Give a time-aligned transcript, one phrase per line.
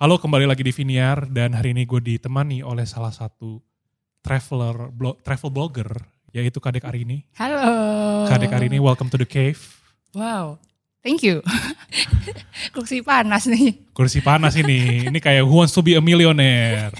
[0.00, 3.60] Halo, kembali lagi di Viniar dan hari ini gue ditemani oleh salah satu
[4.24, 5.92] traveler, blo- travel blogger
[6.32, 7.20] yaitu Kadek Arini.
[7.36, 8.24] Halo.
[8.24, 9.60] Kadek Arini, welcome to the cave.
[10.16, 10.56] Wow.
[11.04, 11.44] Thank you.
[12.76, 13.92] Kursi panas nih.
[13.92, 16.96] Kursi panas ini, ini kayak Who Wants to be a Millionaire.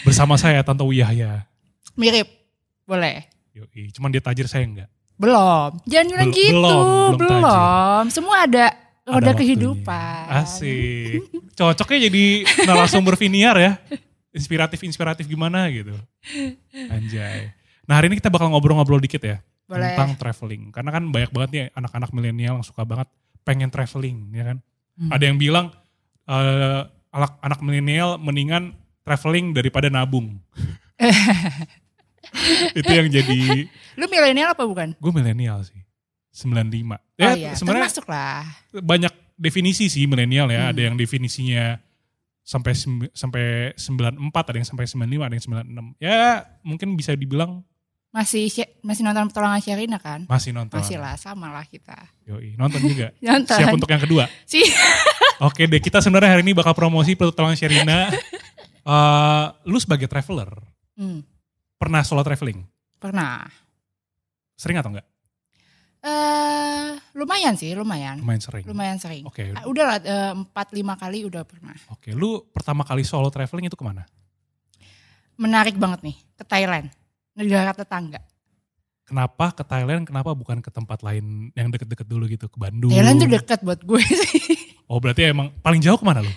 [0.00, 1.44] Bersama saya Tanto Wiyahya.
[1.92, 2.28] Mirip.
[2.88, 3.28] Boleh.
[3.52, 4.88] Yoi, cuman dia tajir saya enggak.
[5.20, 5.76] Belum.
[5.84, 6.52] Jangan bilang Bel- gitu.
[6.56, 8.04] belum, belum Belum.
[8.08, 8.66] Semua ada
[9.04, 9.36] Ada roda waktunya.
[9.36, 10.24] kehidupan.
[10.32, 11.20] Asik.
[11.52, 12.24] Cocoknya jadi
[12.64, 13.72] narasumber Viniar ya.
[14.32, 15.92] Inspiratif-inspiratif gimana gitu.
[16.72, 17.52] Anjay.
[17.84, 19.38] Nah hari ini kita bakal ngobrol-ngobrol dikit ya.
[19.64, 19.96] Boleh.
[19.96, 20.72] tentang traveling.
[20.72, 23.08] Karena kan banyak banget nih anak-anak milenial yang suka banget
[23.44, 24.58] pengen traveling, ya kan.
[24.96, 25.10] Hmm.
[25.12, 25.72] Ada yang bilang
[26.28, 26.80] eh,
[27.12, 28.72] anak anak milenial mendingan
[29.04, 30.40] traveling daripada nabung.
[32.78, 34.96] Itu yang jadi Lu milenial apa bukan?
[34.96, 35.83] gue milenial sih.
[36.34, 36.66] 95.
[36.90, 37.54] oh Ya iya.
[37.54, 38.42] sebenarnya Termasuk lah.
[38.74, 40.66] banyak definisi sih milenial ya.
[40.66, 40.70] Hmm.
[40.74, 41.78] Ada yang definisinya
[42.42, 42.74] sampai
[43.14, 45.44] sampai 94, ada yang sampai 95, ada yang
[45.94, 45.96] 96.
[45.96, 46.18] Ya
[46.60, 47.62] mungkin bisa dibilang
[48.10, 48.46] Masih
[48.78, 50.22] masih nonton pertolongan Sherina kan?
[50.26, 50.78] masih nonton.
[50.78, 51.98] Masih lah, sama lah kita.
[52.26, 53.10] Yoi, nonton juga.
[53.26, 53.58] Nonton.
[53.58, 54.30] Siap untuk yang kedua.
[54.46, 54.62] Si
[55.42, 58.10] Oke deh, kita sebenarnya hari ini bakal promosi pertolongan Sherina.
[58.84, 60.60] Eh, lu sebagai traveler,
[60.92, 61.24] Hmm,
[61.74, 62.68] pernah solo traveling?
[63.00, 63.48] pernah.
[64.54, 65.08] Sering atau enggak?
[66.04, 68.20] Eh, lumayan sih, lumayan.
[68.20, 68.64] Lumayan sering.
[68.68, 69.24] Lumayan sering.
[69.24, 71.72] Oke, Ah, Udah lah, eh, empat lima kali udah pernah.
[71.88, 72.12] oke.
[72.12, 74.04] Lu pertama kali solo traveling itu ke mana?
[75.34, 76.92] Menarik banget nih, ke Thailand.
[77.32, 78.20] Negara tetangga.
[79.04, 80.04] Kenapa ke Thailand?
[80.04, 82.46] Kenapa bukan ke tempat lain yang deket-deket dulu gitu?
[82.46, 82.92] Ke Bandung?
[82.92, 84.60] Thailand tuh deket buat gue sih.
[84.84, 86.32] Oh berarti emang paling jauh ke mana lu?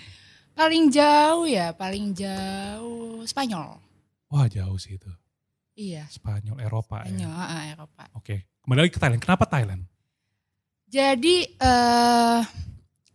[0.57, 3.77] paling jauh ya, paling jauh Spanyol.
[4.25, 5.05] Wah jauh sih itu.
[5.77, 7.45] Iya, Spanyol, Eropa Spanyol, ya.
[7.45, 8.03] ah, Eropa.
[8.17, 9.23] Oke, kembali lagi ke Thailand.
[9.23, 9.81] Kenapa Thailand?
[10.91, 12.41] Jadi eh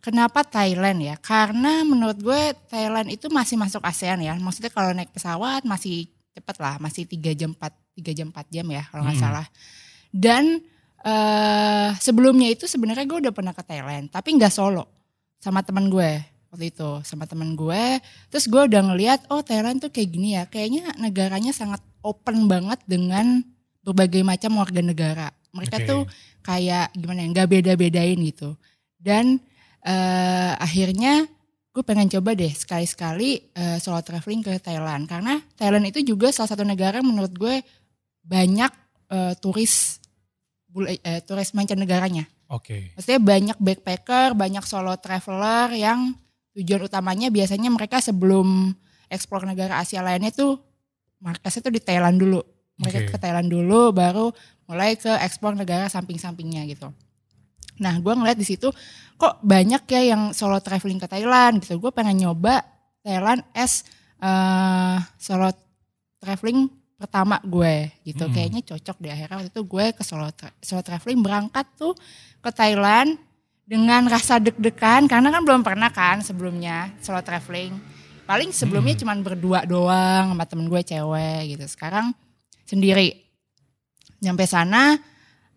[0.01, 1.13] kenapa Thailand ya?
[1.21, 4.33] Karena menurut gue Thailand itu masih masuk ASEAN ya.
[4.33, 8.65] Maksudnya kalau naik pesawat masih cepet lah, masih 3 jam 4 3 jam 4 jam
[8.65, 9.29] ya kalau nggak Mm-mm.
[9.29, 9.45] salah.
[10.09, 10.57] Dan
[11.05, 14.89] eh sebelumnya itu sebenarnya gue udah pernah ke Thailand, tapi nggak solo
[15.37, 16.17] sama teman gue
[16.49, 18.01] waktu itu sama teman gue.
[18.33, 20.49] Terus gue udah ngeliat oh Thailand tuh kayak gini ya.
[20.49, 23.45] Kayaknya negaranya sangat open banget dengan
[23.85, 25.29] berbagai macam warga negara.
[25.53, 25.87] Mereka Oke.
[25.87, 26.01] tuh
[26.41, 28.57] kayak gimana ya nggak beda-bedain gitu.
[28.97, 29.37] Dan
[29.85, 31.29] eh, akhirnya
[31.73, 35.05] gue pengen coba deh sekali-sekali eh, solo traveling ke Thailand.
[35.05, 37.61] Karena Thailand itu juga salah satu negara menurut gue
[38.25, 38.71] banyak
[39.13, 40.01] eh, turis
[40.67, 42.25] bule- eh, turis mancanegaranya.
[42.53, 46.13] Oke, maksudnya banyak backpacker banyak solo traveler yang
[46.53, 48.77] tujuan utamanya biasanya mereka sebelum
[49.09, 50.61] eksplor negara Asia lainnya tuh
[51.17, 52.41] markasnya tuh di Thailand dulu.
[52.77, 53.09] Mereka Oke.
[53.13, 54.29] ke Thailand dulu baru
[54.73, 56.89] mulai ke ekspor negara samping-sampingnya gitu.
[57.77, 58.73] Nah, gue ngeliat di situ
[59.13, 61.77] kok banyak ya yang solo traveling ke Thailand gitu.
[61.77, 62.65] Gue pengen nyoba
[63.05, 63.85] Thailand as
[64.17, 65.53] eh, solo
[66.17, 68.25] traveling pertama gue gitu.
[68.25, 68.33] Mm.
[68.33, 71.93] Kayaknya cocok deh akhirnya waktu itu gue ke solo tra- solo traveling berangkat tuh
[72.39, 73.17] ke Thailand
[73.63, 77.75] dengan rasa deg-degan karena kan belum pernah kan sebelumnya solo traveling.
[78.23, 79.01] Paling sebelumnya Mm.
[79.03, 81.65] cuman berdua doang sama temen gue cewek gitu.
[81.67, 82.15] Sekarang
[82.63, 83.19] sendiri.
[84.23, 84.97] Nyampe sana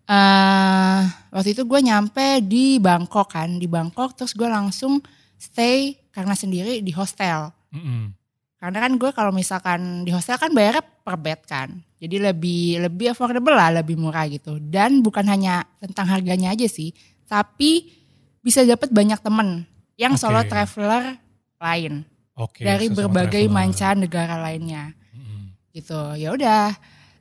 [0.07, 1.01] eh
[1.31, 5.03] waktu itu gue nyampe di Bangkok kan, di Bangkok terus gue langsung
[5.35, 7.51] stay karena sendiri di hostel.
[7.71, 8.15] Mm-mm.
[8.57, 11.69] Karena kan gue kalau misalkan di hostel kan bayarnya per bed kan.
[11.97, 14.61] Jadi lebih lebih affordable lah, lebih murah gitu.
[14.61, 16.93] Dan bukan hanya tentang harganya aja sih,
[17.27, 17.91] tapi
[18.41, 19.67] bisa dapat banyak temen
[19.99, 20.21] yang Oke.
[20.23, 21.19] solo traveler
[21.57, 22.05] lain
[22.37, 22.61] oke.
[22.61, 23.57] dari berbagai traveler.
[23.57, 25.51] mancanegara lainnya Mm-mm.
[25.73, 26.71] gitu ya udah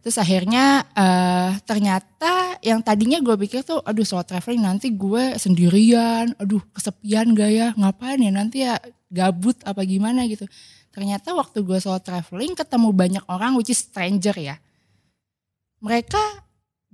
[0.06, 6.31] terus akhirnya eh ternyata yang tadinya gue pikir tuh aduh solo traveling nanti gue sendirian.
[6.39, 7.69] Aduh kesepian gak ya?
[7.75, 8.78] Ngapain ya nanti ya
[9.11, 10.22] gabut apa gimana?
[10.31, 10.47] Gitu.
[10.94, 14.62] Ternyata waktu gue solo traveling ketemu banyak orang which is stranger ya.
[15.83, 16.23] Mereka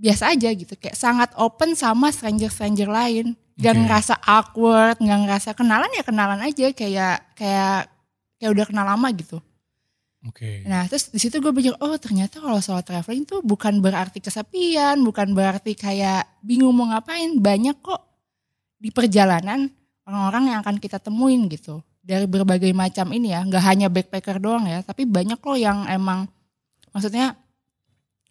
[0.00, 3.36] biasa aja gitu kayak sangat open sama stranger-stranger lain.
[3.60, 7.92] Gak ngerasa awkward gak ngerasa kenalan ya kenalan aja kayak kayak
[8.40, 9.44] kayak udah kenal lama gitu
[10.22, 10.62] Oke.
[10.70, 15.02] Nah terus di situ gue pikir oh ternyata kalau soal traveling tuh bukan berarti kesepian,
[15.02, 17.34] bukan berarti kayak bingung mau ngapain.
[17.42, 18.06] Banyak kok
[18.78, 19.66] di perjalanan
[20.06, 21.82] orang-orang yang akan kita temuin gitu.
[22.02, 26.26] Dari berbagai macam ini ya, nggak hanya backpacker doang ya, tapi banyak loh yang emang
[26.90, 27.38] maksudnya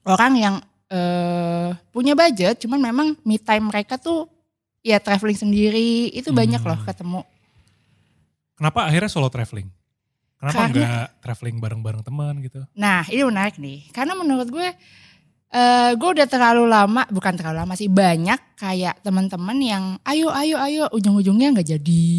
[0.04, 0.56] orang yang
[0.92, 4.28] eh, punya budget, cuman memang me time mereka tuh
[4.84, 6.68] ya traveling sendiri itu banyak Hmm.
[6.72, 7.22] loh ketemu.
[8.60, 9.72] Kenapa akhirnya solo traveling?
[10.42, 12.66] Kenapa Karena- enggak traveling bareng-bareng teman gitu?
[12.74, 14.68] Nah ini menarik nih, karena menurut gue,
[15.48, 20.58] eh gue udah terlalu lama, bukan terlalu lama sih, banyak kayak teman-teman yang ayo ayo
[20.58, 22.10] ayo ujung-ujungnya nggak jadi.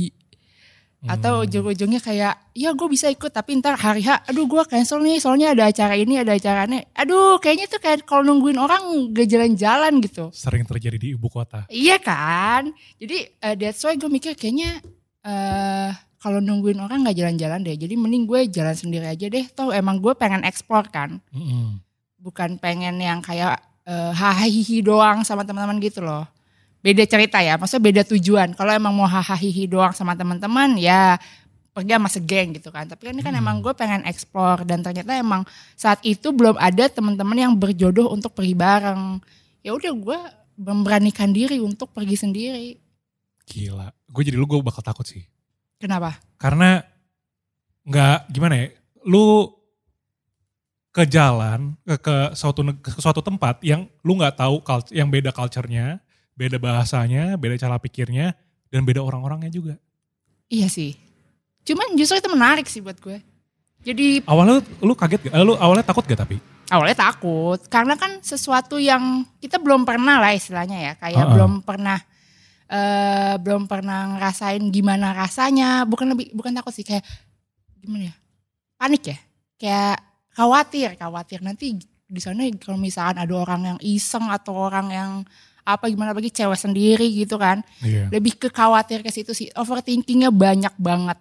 [1.02, 1.50] Atau Hmm.
[1.50, 5.50] ujung-ujungnya kayak, ya gue bisa ikut tapi ntar hari H, aduh gue cancel nih soalnya
[5.50, 6.78] ada acara ini, ada acara ini.
[6.94, 10.30] Aduh kayaknya tuh kayak kalau nungguin orang gak jalan-jalan gitu.
[10.30, 11.66] Sering terjadi di ibu kota.
[11.66, 12.70] Iya kan?
[13.02, 14.78] Jadi eh, that's why gue mikir kayaknya
[15.26, 15.90] eh
[16.22, 17.74] kalau nungguin orang gak jalan-jalan deh.
[17.74, 19.42] Jadi mending gue jalan sendiri aja deh.
[19.50, 21.19] Toh emang gue pengen explore kan.
[21.34, 21.82] Mm-mm.
[22.22, 26.22] Bukan pengen yang kayak eh, hahaha doang sama teman-teman gitu loh.
[26.82, 28.54] Beda cerita ya, maksudnya beda tujuan.
[28.54, 31.19] Kalau emang mau hahaha doang sama teman-teman ya
[31.72, 32.86] pergi sama segeng gitu kan.
[32.86, 33.42] Tapi kan ini kan Hmm.
[33.42, 35.42] emang gue pengen explore dan ternyata emang
[35.74, 39.19] saat itu belum ada teman-teman yang berjodoh untuk pergi bareng.
[39.64, 40.19] Ya udah gue
[40.60, 42.76] memberanikan diri untuk pergi sendiri.
[43.48, 43.90] Gila.
[44.12, 45.31] Gue jadi lu gue bakal takut sih.
[45.82, 46.14] Kenapa?
[46.38, 46.79] Karena
[47.82, 48.67] nggak gimana ya,
[49.02, 49.50] lu
[50.94, 54.62] ke jalan ke, ke suatu ke suatu tempat yang lu nggak tahu
[54.94, 55.99] yang beda culture-nya,
[56.38, 58.38] beda bahasanya, beda cara pikirnya,
[58.70, 59.75] dan beda orang-orangnya juga.
[60.46, 60.94] Iya sih.
[61.67, 63.19] Cuman justru itu menarik sih buat gue.
[63.82, 65.34] Jadi Awalnya lu, kaget gak?
[65.34, 66.38] Eh, Lu awalnya takut gak tapi?
[66.73, 71.32] awalnya takut karena kan sesuatu yang kita belum pernah lah istilahnya ya kayak Uh-uh.
[71.37, 72.00] belum pernah
[72.72, 75.84] eh belum pernah ngerasain gimana rasanya.
[75.84, 77.04] Bukan lebih bukan takut sih kayak
[77.84, 78.14] gimana ya?
[78.80, 79.19] Panik ya?
[79.60, 79.96] Kayak
[80.32, 81.44] khawatir khawatir.
[81.44, 85.12] Nanti di sana kalau misalkan ada orang yang iseng atau orang yang
[85.62, 87.60] apa gimana bagi cewek sendiri gitu kan.
[87.84, 88.08] Iya.
[88.08, 89.52] lebih ke khawatir ke situ sih.
[89.52, 91.20] Overthinkingnya banyak banget.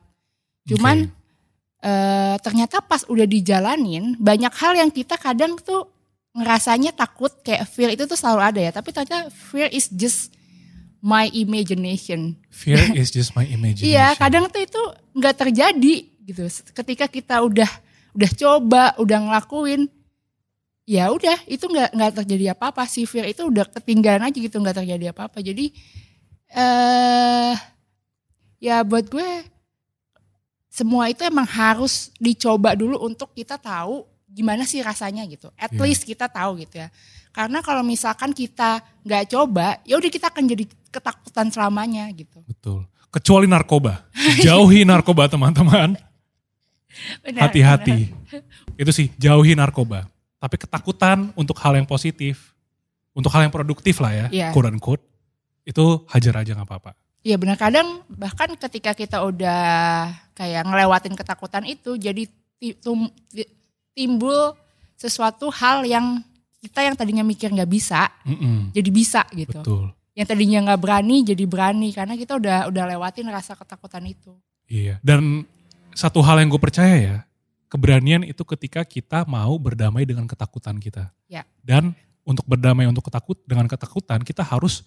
[0.71, 1.11] Cuman
[1.83, 5.91] eh, ternyata pas udah dijalanin banyak hal yang kita kadang tuh
[6.31, 8.71] ngerasanya takut kayak fear itu tuh selalu ada ya.
[8.71, 10.31] Tapi ternyata fear is just
[11.01, 13.89] my imagination Fear is just my imagination.
[13.89, 14.81] iya kadang tuh itu
[15.11, 17.69] nggak terjadi gitu ketika kita udah
[18.13, 19.89] udah coba udah ngelakuin
[20.85, 24.57] ya udah itu nggak nggak terjadi apa apa si fear itu udah ketinggalan aja gitu
[24.57, 25.73] nggak terjadi apa apa jadi
[26.51, 27.55] eh
[28.59, 29.29] ya buat gue
[30.67, 35.51] semua itu emang harus dicoba dulu untuk kita tahu gimana sih rasanya gitu.
[35.59, 35.83] At Iya.
[35.83, 36.87] least kita tahu gitu ya.
[37.35, 42.43] Karena kalau misalkan kita nggak coba, ya udah kita akan jadi ketakutan selamanya gitu.
[42.45, 42.85] Betul.
[43.11, 44.05] Kecuali narkoba.
[44.39, 45.95] Jauhi narkoba teman-teman.
[47.39, 48.11] Hati-hati.
[48.75, 50.07] Itu sih, jauhi narkoba.
[50.37, 52.51] Tapi ketakutan untuk hal yang positif,
[53.15, 54.47] untuk hal yang produktif lah ya, Iya.
[54.51, 55.03] quote unquote,
[55.63, 56.91] itu hajar aja gak apa-apa.
[57.21, 62.25] Iya benar kadang bahkan ketika kita udah kayak ngelewatin ketakutan itu jadi
[63.93, 64.57] timbul
[64.97, 66.17] sesuatu hal yang
[66.65, 69.61] kita yang tadinya mikir nggak bisa Mm-mm, jadi bisa gitu.
[69.61, 69.85] betul.
[70.11, 74.35] Yang tadinya nggak berani jadi berani karena kita udah udah lewatin rasa ketakutan itu.
[74.67, 74.99] Iya.
[74.99, 75.47] Dan
[75.91, 77.17] satu hal yang gue percaya ya,
[77.67, 81.11] keberanian itu ketika kita mau berdamai dengan ketakutan kita.
[81.31, 81.47] Ya.
[81.63, 81.95] Dan
[82.27, 84.83] untuk berdamai untuk ketakut dengan ketakutan, kita harus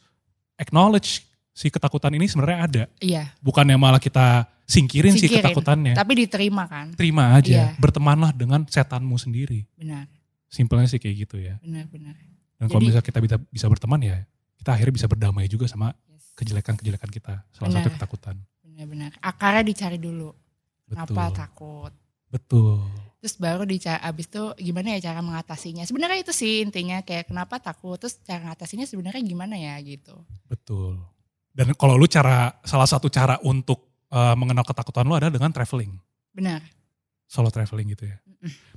[0.57, 1.25] acknowledge
[1.55, 2.83] si ketakutan ini sebenarnya ada.
[3.01, 3.33] Iya.
[3.41, 5.45] Bukannya malah kita singkirin, si Singkirin.
[5.45, 5.95] ketakutannya.
[5.97, 6.93] Tapi diterima kan?
[6.97, 7.81] Terima aja, Iya.
[7.81, 9.65] bertemanlah dengan setanmu sendiri.
[9.77, 10.09] Benar,
[10.49, 11.59] Simpelnya sih kayak gitu ya.
[11.61, 12.15] benar, benar.
[12.57, 14.23] Dan kalau misalnya kita bisa, bisa berteman ya,
[14.65, 15.93] kita akhirnya bisa berdamai juga sama
[16.41, 17.45] kejelekan-kejelekan kita.
[17.53, 17.85] Salah Benar.
[17.85, 18.37] satu ketakutan.
[18.65, 19.11] Benar, benar.
[19.21, 20.33] Akarnya dicari dulu.
[20.89, 21.13] Betul.
[21.13, 21.93] Kenapa takut?
[22.33, 22.81] Betul.
[23.21, 25.85] Terus baru dicari abis itu gimana ya cara mengatasinya.
[25.85, 28.01] Sebenarnya itu sih intinya kayak kenapa takut.
[28.01, 30.17] Terus cara mengatasinya sebenarnya gimana ya gitu.
[30.49, 30.97] Betul.
[31.53, 35.95] Dan kalau lu cara salah satu cara untuk uh, mengenal ketakutan lu adalah dengan traveling,
[36.35, 36.65] Benar.
[37.31, 38.17] solo traveling gitu ya.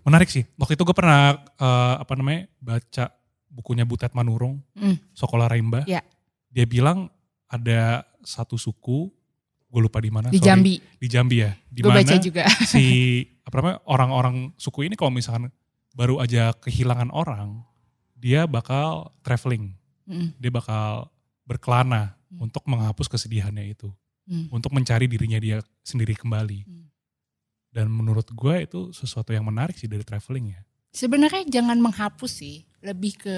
[0.05, 0.45] Menarik sih.
[0.61, 3.16] Waktu itu gue pernah uh, apa namanya baca
[3.57, 5.01] bukunya Butet Manurung, Mm.
[5.17, 5.81] Sokola Rimba.
[5.89, 6.05] Ya.
[6.53, 7.09] Dia bilang
[7.49, 9.09] ada satu suku,
[9.67, 10.29] gue lupa di mana.
[10.29, 10.45] Di sorry.
[10.45, 10.75] Jambi.
[11.01, 11.51] Di Jambi ya.
[11.65, 12.45] Di Gue mana baca juga.
[12.71, 12.85] si
[13.41, 15.49] apa namanya orang-orang suku ini kalau misalkan
[15.97, 17.65] baru aja kehilangan orang,
[18.13, 19.73] dia bakal traveling,
[20.05, 20.37] Mm.
[20.37, 21.09] dia bakal
[21.43, 22.43] berkelana Hmm.
[22.43, 23.87] untuk menghapus kesedihannya itu,
[24.27, 24.51] Hmm.
[24.51, 26.67] untuk mencari dirinya dia sendiri kembali.
[26.67, 26.91] Hmm.
[27.71, 30.61] Dan menurut gue itu sesuatu yang menarik sih dari traveling ya.
[30.91, 32.63] Sebenarnya jangan menghapus sih.
[32.81, 33.35] Lebih ke,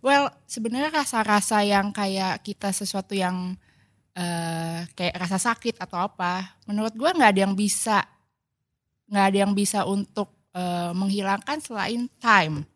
[0.00, 3.54] well sebenarnya rasa-rasa yang kayak kita sesuatu yang
[4.18, 6.58] eh, kayak rasa sakit atau apa.
[6.66, 8.02] Menurut gue nggak ada yang bisa,
[9.10, 12.66] nggak ada yang bisa untuk eh, menghilangkan selain time.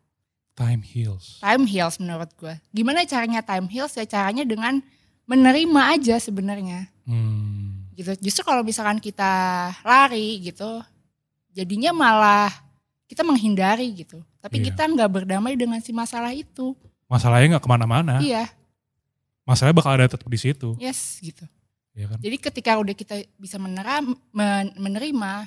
[0.53, 1.41] Time heals.
[1.41, 2.53] time heals menurut gue.
[2.69, 3.97] Gimana caranya time heals?
[3.97, 4.85] Ya caranya dengan
[5.25, 6.93] menerima aja sebenarnya.
[7.09, 8.09] Hmm, Gitu.
[8.21, 10.81] Justru kalau misalkan kita lari gitu,
[11.53, 12.49] jadinya malah
[13.05, 14.21] kita menghindari gitu.
[14.39, 14.71] Tapi Iya.
[14.71, 16.73] kita nggak berdamai dengan si masalah itu.
[17.03, 18.17] masalahnya nggak ke mana-mana.
[18.17, 18.49] Iya,
[19.43, 21.43] Masalahnya bakal ada tetap di situ, yes gitu.
[21.93, 22.17] ya kan?
[22.17, 25.45] Jadi ketika udah kita bisa meneram, men- menerima,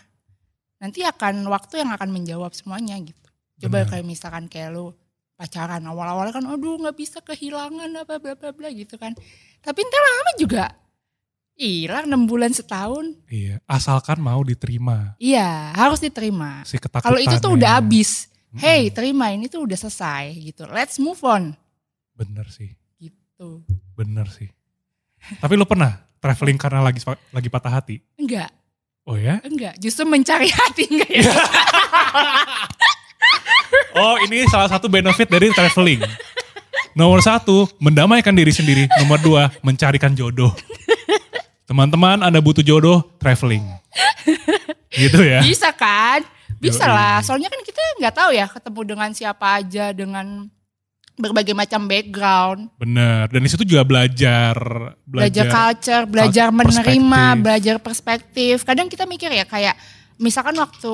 [0.79, 3.27] nanti akan waktu yang akan menjawab semuanya gitu.
[3.57, 3.89] Coba Benar.
[3.89, 4.93] kayak misalkan kayak lu
[5.35, 9.17] pacaran awal-awal kan aduh nggak bisa kehilangan apa bla bla bla gitu kan.
[9.59, 10.65] Tapi ntar lama juga
[11.57, 13.17] Hilang 6 bulan setahun.
[13.27, 16.61] Iya, asalkan mau diterima Iya, harus diterima.
[16.63, 16.77] si.
[16.77, 18.29] Kalau itu tuh udah habis.
[18.53, 18.61] Mm-mm.
[18.61, 20.69] Hey, terima ini tuh udah selesai gitu.
[20.69, 21.57] Let's move on.
[22.13, 23.65] Bener sih, Gitu.
[23.93, 24.53] bener sih.
[25.41, 27.01] Tapi lu pernah traveling karena lagi
[27.33, 28.05] lagi patah hati?
[28.17, 28.53] Enggak,
[29.05, 29.41] Oh ya?
[29.41, 29.77] enggak.
[29.77, 31.25] Justru mencari hati enggak ya?
[33.97, 36.05] Oh ini salah satu benefit dari traveling.
[36.93, 38.85] Nomor satu, mendamaikan diri sendiri.
[39.01, 40.53] Nomor dua, mencarikan jodoh.
[41.67, 43.67] Teman-teman, Anda butuh jodoh, traveling.
[44.93, 45.43] Gitu ya.
[45.43, 46.23] Bisa kan?
[46.57, 46.95] Bisa Yoi.
[46.95, 47.17] lah.
[47.21, 50.47] Soalnya kan kita nggak tahu ya ketemu dengan siapa aja dengan
[51.17, 53.25] berbagai macam background, Bener.
[53.27, 54.53] Dan di situ juga belajar.
[55.03, 55.47] belajar, Belajar.
[55.49, 56.85] culture, belajar Cul- menerima,
[57.25, 57.43] perspektif.
[57.43, 58.55] belajar perspektif.
[58.63, 59.77] Kadang kita mikir ya kayak
[60.17, 60.93] misalkan waktu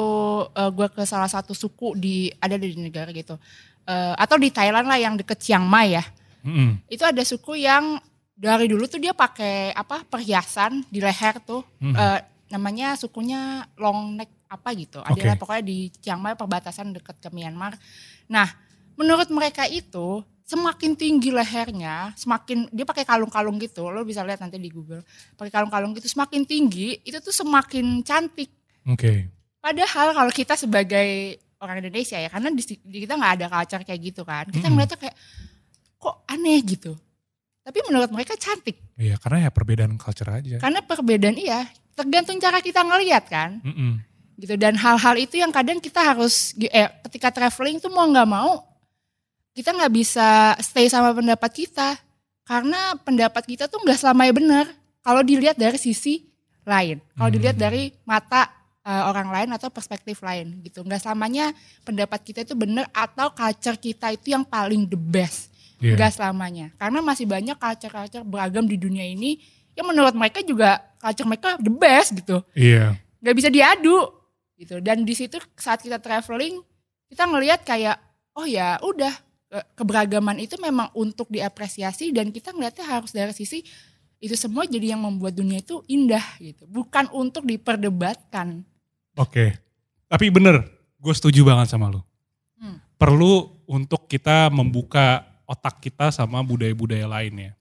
[0.72, 3.34] gue ke salah satu suku di ada di negara gitu,
[3.82, 6.06] Eh, atau di Thailand lah yang deket Chiang Mai ya.
[6.46, 6.78] Mm-mm.
[6.86, 7.98] Itu ada suku yang
[8.42, 11.94] dari dulu tuh dia pakai apa perhiasan di leher tuh, Mhm.
[11.94, 12.20] Eh,
[12.50, 14.98] namanya sukunya long neck apa gitu.
[15.00, 17.78] Adalah pokoknya di Chiang Mai perbatasan deket ke Myanmar.
[18.28, 18.44] Nah,
[18.98, 23.88] menurut mereka itu semakin tinggi lehernya, semakin dia pakai kalung-kalung gitu.
[23.88, 25.00] Lo bisa lihat nanti di Google.
[25.38, 28.52] Pakai kalung-kalung gitu semakin tinggi, itu tuh semakin cantik.
[28.84, 29.32] Oke.
[29.62, 34.00] Padahal kalau kita sebagai orang Indonesia ya, karena di, di kita nggak ada culture kayak
[34.02, 34.50] gitu kan.
[34.50, 34.74] Kita Mm-mm.
[34.76, 35.16] ngeliatnya kayak
[35.96, 36.92] kok aneh gitu.
[37.62, 38.74] Tapi menurut mereka cantik.
[38.98, 40.58] Iya karena ya perbedaan culture aja.
[40.58, 43.62] Karena perbedaan iya, tergantung cara kita ngelihat kan.
[43.62, 44.02] Mm-mm.
[44.34, 48.66] Gitu dan hal-hal itu yang kadang kita harus eh ketika traveling tuh mau nggak mau
[49.52, 52.00] kita nggak bisa stay sama pendapat kita
[52.42, 54.66] karena pendapat kita tuh nggak selamanya benar
[55.04, 56.24] kalau dilihat dari sisi
[56.64, 57.36] lain kalau Hmm.
[57.36, 58.48] dilihat dari mata
[58.82, 61.52] eh, orang lain atau perspektif lain gitu nggak selamanya
[61.84, 65.51] pendapat kita itu benar atau culture kita itu yang paling the best
[65.82, 65.98] Iya.
[65.98, 69.42] nggak selamanya karena masih banyak culture-culture beragam di dunia ini
[69.74, 72.94] yang menurut mereka juga culture mereka the best gitu Iya.
[73.18, 73.98] nggak bisa diadu
[74.54, 76.62] gitu dan di situ saat kita traveling
[77.10, 77.98] kita ngelihat kayak
[78.32, 79.10] oh ya udah
[79.50, 83.66] ke- keberagaman itu memang untuk diapresiasi dan kita ngelihatnya harus dari sisi
[84.16, 88.62] itu semua jadi yang membuat dunia itu indah gitu bukan untuk diperdebatkan
[89.12, 89.52] Oke.
[90.08, 90.64] Tapi bener,
[90.96, 92.00] gue setuju banget sama lu.
[92.56, 92.80] Hmm.
[92.96, 97.58] Perlu untuk kita membuka otak kita sama budaya-budaya lainnya.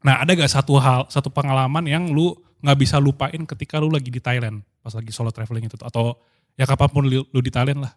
[0.00, 4.12] Nah ada gak satu hal, satu pengalaman yang lu nggak bisa lupain ketika lu lagi
[4.12, 5.76] di Thailand pas lagi solo traveling itu?
[5.80, 6.16] Atau
[6.56, 7.92] ya kapan pun lu, lu di Thailand lah.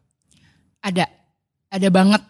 [0.84, 1.08] ada.
[1.74, 2.22] Ada banget.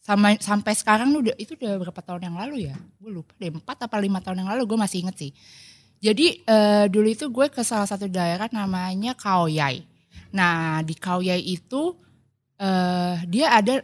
[0.00, 2.76] Sama sampai sekarang udah itu udah berapa tahun yang lalu ya?
[2.96, 5.32] Gue lupa deh empat apa lima tahun yang lalu gue masih inget sih.
[6.00, 9.96] Jadi eh, dulu itu gue ke salah satu daerah namanya Khao Yai
[10.34, 11.94] nah di Khao Yai itu
[12.58, 13.80] eh, dia ada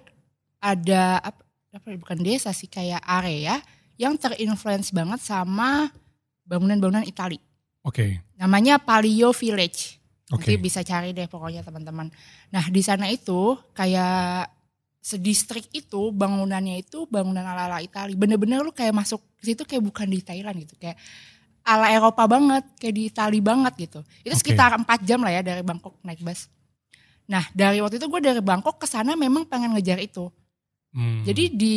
[0.63, 1.43] ada apa,
[1.73, 3.59] apa bukan desa sih kayak area
[3.97, 5.89] yang terinfluence banget sama
[6.45, 7.41] bangunan-bangunan Itali
[7.83, 9.99] Oke, namanya Palio Village
[10.31, 10.47] oke.
[10.47, 12.09] Nanti bisa cari deh pokoknya teman-teman.
[12.55, 14.47] Nah di sana itu kayak
[15.03, 18.15] sedistrik itu bangunannya itu bangunan ala-ala Itali.
[18.15, 20.79] Bener-bener lu kayak masuk ke situ kayak bukan di Thailand gitu.
[20.79, 20.95] Kayak
[21.67, 24.01] ala Eropa banget, kayak di Itali banget gitu.
[24.23, 24.41] Itu Oke.
[24.47, 26.47] sekitar 4 jam lah ya dari Bangkok naik bus.
[27.27, 30.31] Nah dari waktu itu gue dari Bangkok ke sana memang pengen ngejar itu.
[30.93, 31.25] Hmm.
[31.25, 31.77] Jadi di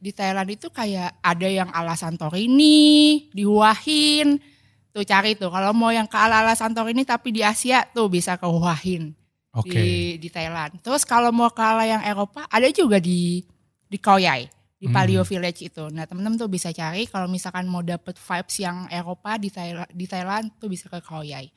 [0.00, 4.40] di Thailand itu kayak ada yang ala Santorini, di Hua Hin.
[4.88, 8.46] Tuh cari tuh kalau mau yang ke ala-ala Santorini tapi di Asia tuh bisa ke
[8.46, 9.12] Hua Hin
[9.52, 9.68] oke.
[9.68, 10.80] di di Thailand.
[10.80, 13.44] Terus kalau mau ke ala yang Eropa ada juga di
[13.84, 14.48] di Khao Yai,
[14.80, 14.94] di Hmm.
[14.96, 15.84] Palio Village itu.
[15.92, 20.06] Nah, teman-teman tuh bisa cari kalau misalkan mau dapet vibes yang Eropa di Thailand di
[20.08, 21.52] Thailand tuh bisa ke Khao Yai.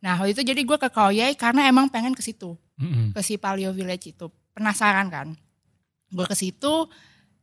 [0.00, 3.12] Nah, waktu itu jadi gue ke Khao Yai karena emang pengen ke situ Mm-mm.
[3.12, 4.26] ke si Palio Village itu.
[4.56, 5.28] Penasaran kan?
[6.10, 6.74] Gue ke situ,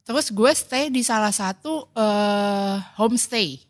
[0.03, 3.63] terus gue stay di salah satu eh, homestay.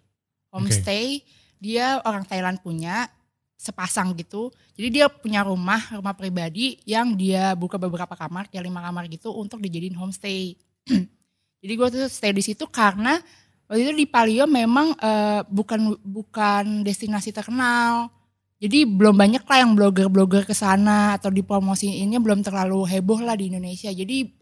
[0.50, 1.22] Homestay,
[1.62, 3.10] dia orang Thailand punya
[3.58, 4.54] sepasang gitu.
[4.78, 9.34] Jadi dia punya rumah, rumah pribadi yang dia buka beberapa kamar, kayak lima kamar gitu
[9.34, 10.54] untuk dijadiin homestay.
[11.62, 13.18] Jadi gue tuh stay di situ karena
[13.66, 18.14] waktu itu di Palio memang eh, bukan bukan destinasi terkenal.
[18.58, 23.54] Jadi belum banyak lah yang blogger-blogger ke sana atau dipromosiinnya belum terlalu heboh lah di
[23.54, 23.94] Indonesia.
[23.94, 24.37] Jadi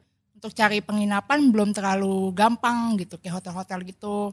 [0.46, 4.30] untuk cari penginapan belum terlalu gampang gitu kayak hotel-hotel gitu.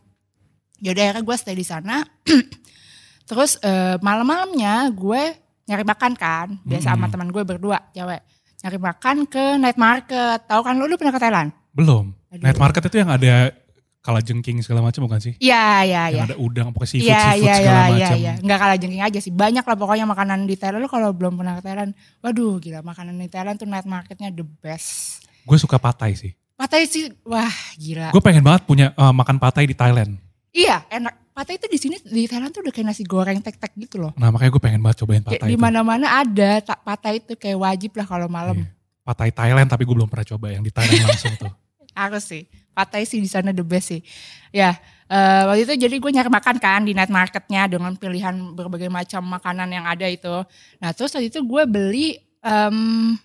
[0.77, 2.05] Jadi akhirnya gue stay di sana.
[3.33, 5.23] Terus eh, malam-malamnya gue
[5.65, 7.13] nyari makan kan, biasa sama Mm-mm.
[7.17, 8.21] teman gue berdua cewek.
[8.61, 10.45] Nyari makan ke night market.
[10.45, 11.49] Tahu kan lu, lu pernah ke Thailand?
[11.73, 12.13] Belum.
[12.29, 12.45] Aduh.
[12.45, 13.57] Night market itu yang ada
[14.05, 15.33] kalajengking segala macam bukan sih?
[15.41, 16.23] Iya, iya, iya.
[16.29, 18.19] ada udang, pokoknya seafood, Iya, seafood iya, segala iya, iya, macam.
[18.21, 18.33] iya.
[18.45, 19.33] Nggak kalah jengking aja sih.
[19.33, 20.83] Banyak lah pokoknya makanan di Thailand.
[20.85, 24.45] Lu kalau belum pernah ke Thailand, waduh gila makanan di Thailand tuh night marketnya the
[24.61, 25.25] best.
[25.43, 26.33] Gue suka patai sih.
[26.55, 28.15] Patai sih, wah gila.
[28.15, 30.15] Gue pengen banget punya eh, makan patai di Thailand.
[30.53, 31.33] Iya, enak.
[31.33, 34.13] Patay itu di sini di Thailand tuh udah kayak nasi goreng tek-tek gitu loh.
[34.21, 37.97] Nah makanya gue pengen banget cobain patay di mana-mana ada tak patay itu kayak wajib
[37.97, 38.61] lah kalau malam.
[38.61, 38.69] Iya.
[39.01, 41.49] Patay Thailand tapi gue belum pernah coba yang di Thailand langsung tuh.
[41.97, 42.45] Harus sih.
[42.77, 44.05] Patay sih di sana the best sih.
[44.53, 44.77] Ya,
[45.09, 49.25] eh, waktu itu jadi gue nyari makan kan di night marketnya dengan pilihan berbagai macam
[49.25, 50.45] makanan yang ada itu.
[50.85, 53.17] Nah terus waktu itu gue beli em,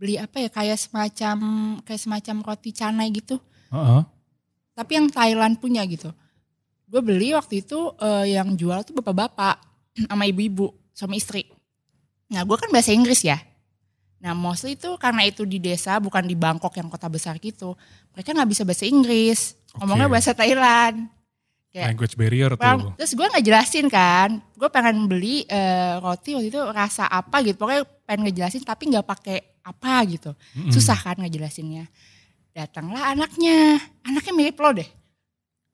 [0.00, 1.36] beli apa ya kayak semacam
[1.84, 3.36] kayak semacam roti canai gitu.
[3.68, 4.02] Heeh.
[4.72, 6.08] Tapi yang Thailand punya gitu.
[6.88, 9.60] Gue beli waktu itu eh, yang jual tuh bapak-bapak
[10.08, 11.44] sama ibu-ibu suami istri.
[12.32, 13.36] Nah gue kan bahasa Inggris ya.
[14.24, 17.76] Nah mostly itu karena itu di desa bukan di Bangkok yang kota besar gitu.
[18.16, 19.52] Mereka nggak bisa bahasa Inggris.
[19.76, 20.14] Ngomongnya Oke.
[20.16, 21.12] bahasa Thailand.
[21.70, 22.90] Kayak, Language barrier tuh.
[22.98, 24.40] terus gue nggak jelasin kan.
[24.56, 27.60] Gue pengen beli eh, roti waktu itu rasa apa gitu.
[27.60, 30.32] Pokoknya pengen ngejelasin tapi nggak pakai apa gitu.
[30.54, 30.72] Mm-mm.
[30.72, 31.86] Susah kan ngejelasinnya.
[32.50, 33.78] Datanglah anaknya.
[34.02, 34.88] Anaknya mirip lo deh.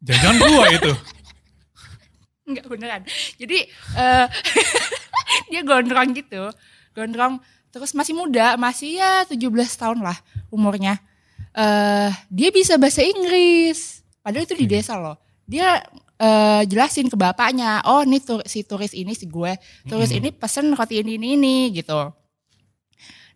[0.03, 0.93] Jangan-jangan gue itu.
[2.47, 3.03] Enggak beneran.
[3.37, 3.59] Jadi
[3.97, 4.27] eh
[5.51, 6.51] dia gondrong gitu.
[6.95, 9.37] Gondrong terus masih muda, masih ya 17
[9.77, 10.17] tahun lah
[10.49, 10.97] umurnya.
[11.53, 14.05] eh dia bisa bahasa Inggris.
[14.21, 14.73] Padahal itu di Oke.
[14.77, 15.17] desa loh.
[15.45, 15.81] Dia
[16.17, 19.53] eh, jelasin ke bapaknya, oh ini tur- si turis ini si gue,
[19.85, 20.21] turis Mm-mm.
[20.23, 22.13] ini pesen roti ini ini ini gitu.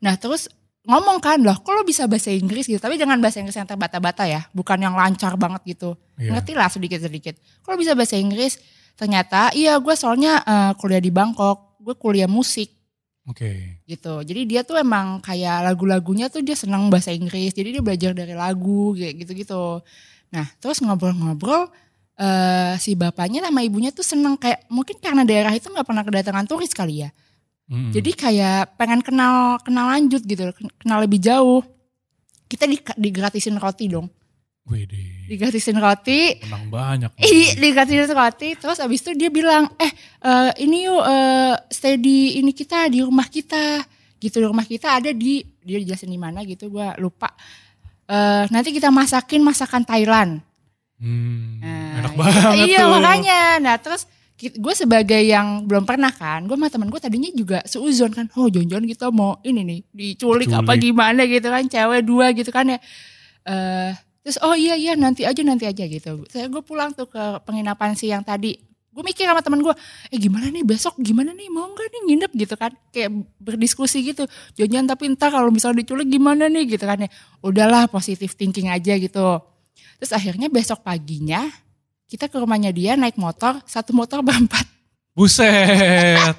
[0.01, 0.49] Nah terus
[0.81, 4.25] ngomong kan loh, kok lo bisa bahasa Inggris gitu, tapi dengan bahasa Inggris yang terbata-bata
[4.25, 6.37] ya, bukan yang lancar banget gitu Iya.
[6.37, 7.37] ngerti lah sedikit-sedikit.
[7.65, 8.57] Kalau bisa bahasa Inggris,
[8.97, 12.73] ternyata iya gue soalnya eh, kuliah di Bangkok, gue kuliah musik
[13.29, 13.81] Oke.
[13.85, 14.25] gitu.
[14.25, 18.33] Jadi dia tuh emang kayak lagu-lagunya tuh dia senang bahasa Inggris, jadi dia belajar dari
[18.33, 19.85] lagu kayak gitu-gitu.
[20.33, 21.69] Nah terus ngobrol-ngobrol,
[22.17, 26.49] eh, si bapaknya sama ibunya tuh seneng kayak mungkin karena daerah itu nggak pernah kedatangan
[26.49, 27.13] turis kali ya.
[27.71, 27.95] Mm-mm.
[27.95, 31.63] Jadi kayak pengen kenal kenal lanjut gitu, kenal lebih jauh.
[32.45, 34.11] Kita di, digratisin roti dong,
[34.67, 35.31] Widih.
[35.31, 37.11] digratisin roti, Menang banyak.
[37.17, 39.87] Ih, dikasih roti, terus abis itu dia bilang, eh
[40.19, 43.87] eh, ini yuk eh, stay di ini kita di rumah kita,
[44.19, 47.31] gitu di rumah kita ada di dia jelasin di mana gitu, gua lupa.
[48.05, 50.43] Eh, nanti kita masakin masakan Thailand.
[50.99, 52.91] Hmm, Nah, enak banget iya tuh.
[52.91, 57.61] makanya, nah terus gue sebagai yang belum pernah kan, gue sama temen gue tadinya juga
[57.69, 60.81] seuzon kan, oh jangan-jangan kita mau ini nih diculik apa Diculik.
[60.89, 62.79] gimana gitu kan, cewek dua gitu kan ya.
[63.45, 66.25] Eh terus oh iya iya nanti aja nanti aja gitu.
[66.33, 68.57] Saya gue pulang tuh ke penginapan si yang tadi,
[68.93, 69.75] gue mikir sama temen gue,
[70.09, 74.25] eh gimana nih besok gimana nih mau nggak nih nginep gitu kan, kayak berdiskusi gitu.
[74.57, 77.09] Jangan tapi ntar kalau misalnya diculik gimana nih gitu kan ya.
[77.45, 79.41] Udahlah positif thinking aja gitu.
[80.01, 81.45] Terus akhirnya besok paginya
[82.11, 84.67] kita ke rumahnya dia naik motor, satu motor berempat.
[85.15, 86.35] Buset.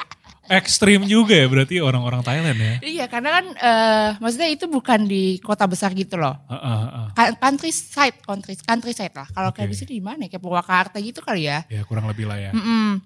[0.52, 2.76] Ekstrim juga ya berarti orang-orang Thailand ya.
[2.84, 6.36] Iya karena kan eh, maksudnya itu bukan di kota besar gitu loh.
[6.52, 7.08] Heeh, heeh.
[7.16, 9.32] Ka- Countryside, country, countryside lah.
[9.32, 9.74] Kalau kayak Oke.
[9.74, 10.28] di sini di mana?
[10.28, 10.36] ya?
[10.36, 11.64] Kayak Purwakarta gitu kali ya.
[11.72, 12.52] Ya kurang lebih lah ya.
[12.52, 13.00] Mm-mm.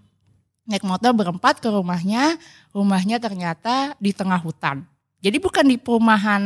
[0.65, 2.41] Naik motor berempat ke rumahnya,
[2.73, 4.82] rumahnya ternyata di tengah hutan.
[5.21, 6.41] Jadi bukan di perumahan,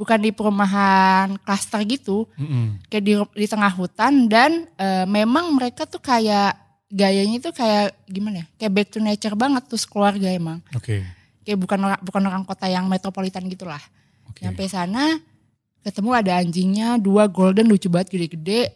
[0.00, 2.80] bukan di perumahan klaster gitu, Mm-mm.
[2.88, 6.56] kayak di di tengah hutan dan eh, memang mereka tuh kayak
[6.88, 8.46] gayanya tuh kayak gimana ya?
[8.56, 10.64] Kayak back to nature banget tuh keluarga emang.
[10.72, 11.04] Oke.
[11.44, 13.80] Kayak bukan orang bukan orang kota yang metropolitan gitulah.
[14.32, 14.48] Oke.
[14.48, 15.20] Nyampe sana
[15.84, 18.72] ketemu ada anjingnya dua golden lucu banget gede-gede.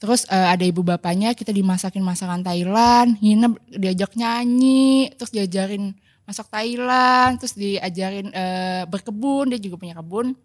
[0.00, 5.92] Terus eh, ada ibu bapaknya kita dimasakin masakan Thailand, nginep diajak nyanyi, terus diajarin
[6.28, 10.36] masak Thailand, terus diajarin eh, berkebun, dia juga punya kebun.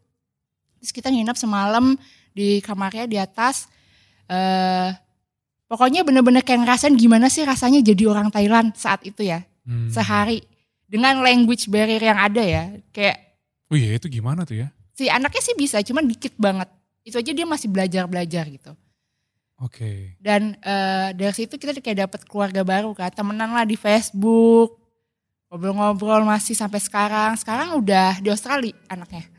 [0.82, 1.94] Terus kita nginep semalam
[2.34, 3.70] di kamarnya di atas.
[4.26, 4.90] eh
[5.68, 9.88] pokoknya bener-bener kayak ngerasain gimana sih rasanya jadi orang Thailand saat itu ya, Hmm.
[9.88, 10.42] sehari
[10.90, 13.18] dengan language barrier yang ada ya, kayak
[13.70, 14.68] Oh iya itu gimana tuh ya?
[14.92, 16.68] si anaknya sih bisa, cuman dikit banget.
[17.06, 18.72] Itu aja dia masih belajar-belajar gitu.
[19.62, 20.18] Oke.
[20.18, 24.82] Dan eh, dari situ kita kayak dapet keluarga baru kan, temenan lah di Facebook,
[25.48, 27.38] ngobrol-ngobrol masih sampai sekarang.
[27.38, 29.30] Sekarang udah di Australia anaknya.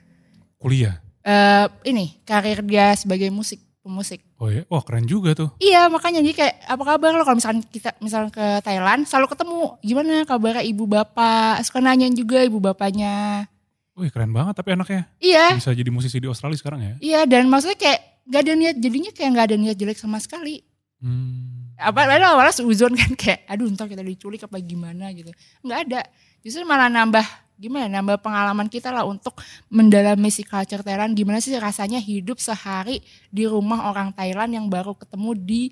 [0.56, 1.01] Kuliah.
[1.22, 4.22] Eh ini karir dia sebagai musik, pemusik.
[4.36, 5.54] Oh ya, wah keren juga tuh.
[5.58, 9.58] Iya makanya jadi kayak apa kabar lo kalau misalkan kita misalkan ke Thailand selalu ketemu
[9.80, 13.46] gimana kabar ibu bapak suka nanyain juga ibu bapaknya
[13.92, 16.94] Wih keren banget tapi anaknya iya bisa jadi musisi di Australia sekarang ya.
[16.98, 20.64] iya dan maksudnya kayak gak ada niat jadinya kayak gak ada niat jelek sama sekali
[21.02, 21.51] Hmm.
[21.82, 25.34] Apa lalu awalnya seuzon kan kayak aduh ntar kita diculik apa gimana gitu.
[25.66, 26.02] Nggak ada.
[26.42, 27.22] Justru malah nambah
[27.62, 29.38] gimana nambah pengalaman kita lah untuk
[29.70, 31.14] mendalami si culture Thailand.
[31.14, 35.62] Gimana sih rasanya hidup sehari di rumah orang Thailand yang baru ketemu di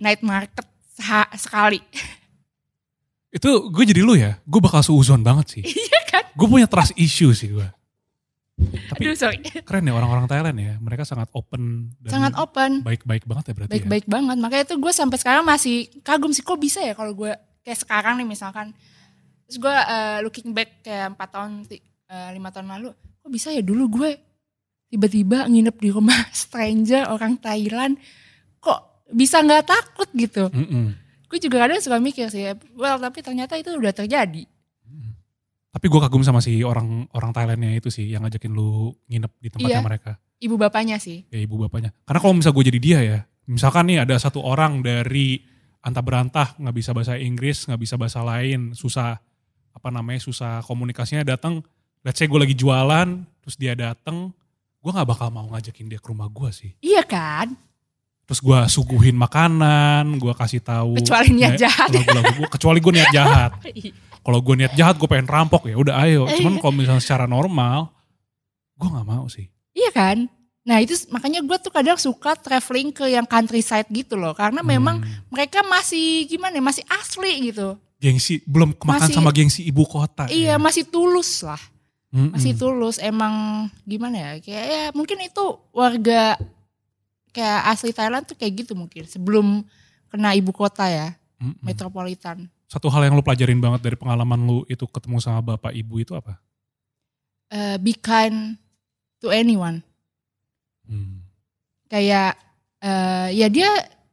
[0.00, 0.64] night market
[1.36, 1.80] sekali.
[3.28, 5.62] Itu gue jadi lu ya, gue bakal suuzon banget sih.
[5.88, 6.24] iya kan?
[6.32, 7.68] Gue punya trust issue sih gue.
[8.56, 9.38] Tapi Aduh sorry.
[9.62, 10.74] keren ya orang-orang Thailand ya.
[10.78, 12.80] Mereka sangat open dan Sangat open.
[12.80, 13.74] baik-baik banget ya berarti ya.
[13.76, 14.36] Baik-baik banget.
[14.40, 18.16] Makanya itu gue sampai sekarang masih kagum sih kok bisa ya kalau gue kayak sekarang
[18.16, 18.72] nih misalkan.
[19.44, 22.88] Terus gue eh, looking back kayak 4 tahun, ti- eh, lima tahun lalu.
[23.20, 24.10] Kok bisa ya dulu gue
[24.88, 28.00] tiba-tiba nginep di rumah stranger orang Thailand.
[28.56, 28.80] Kok
[29.12, 30.48] bisa nggak takut gitu.
[30.48, 30.96] Mm-mm.
[31.28, 32.48] Gue juga kadang suka mikir sih.
[32.72, 34.48] Well tapi ternyata itu udah terjadi.
[35.76, 39.48] Tapi gue kagum sama si orang orang Thailandnya itu sih yang ngajakin lu nginep di
[39.52, 39.84] tempatnya Iya.
[39.84, 40.12] mereka.
[40.40, 41.28] Ibu bapaknya sih.
[41.28, 41.92] Ya ibu bapaknya.
[42.08, 43.18] Karena kalau misal gue jadi dia ya.
[43.44, 45.44] Misalkan nih ada satu orang dari
[45.84, 49.20] antah berantah nggak bisa bahasa Inggris, nggak bisa bahasa lain, susah
[49.70, 51.60] apa namanya susah komunikasinya datang.
[52.00, 53.08] Let's say gue lagi jualan,
[53.44, 54.32] terus dia datang,
[54.80, 56.72] gue nggak bakal mau ngajakin dia ke rumah gue sih.
[56.80, 57.52] Iya kan?
[58.26, 60.98] Terus gue suguhin makanan, gue kasih tahu.
[60.98, 61.90] Kecuali niat Ya, jahat.
[62.34, 63.50] gua, kecuali gue niat jahat.
[64.26, 64.28] Iya.
[64.28, 66.26] Kalau gue niat jahat, gue pengen rampok ya udah ayo.
[66.26, 67.94] Cuman kalau misalnya secara normal,
[68.74, 69.46] gue nggak mau sih.
[69.70, 70.26] Iya kan?
[70.66, 74.34] Nah itu makanya gue tuh kadang suka traveling ke yang countryside gitu loh.
[74.34, 75.30] Karena memang Hmm.
[75.30, 77.78] mereka masih gimana ya, masih asli gitu.
[77.96, 80.28] gengsi belum kemakan Masih- sama gengsi ibu kota.
[80.28, 80.60] Iya ya.
[80.60, 81.56] masih tulus lah.
[82.12, 82.36] Mm-mm.
[82.36, 83.00] Masih tulus.
[83.00, 86.36] Emang gimana ya, kayak ya mungkin itu warga
[87.32, 89.08] kayak asli Thailand tuh kayak gitu mungkin.
[89.08, 89.64] Sebelum
[90.08, 91.56] kena ibu kota ya, Mm-mm.
[91.64, 92.52] metropolitan.
[92.66, 96.12] Satu hal yang lu pelajarin banget dari pengalaman lu itu ketemu sama bapak ibu itu
[96.12, 96.38] apa?
[97.48, 98.58] Eh, be kind
[99.18, 99.82] to anyone.
[100.82, 101.18] Hmm.
[101.86, 102.38] kayak
[102.78, 103.66] eh ya dia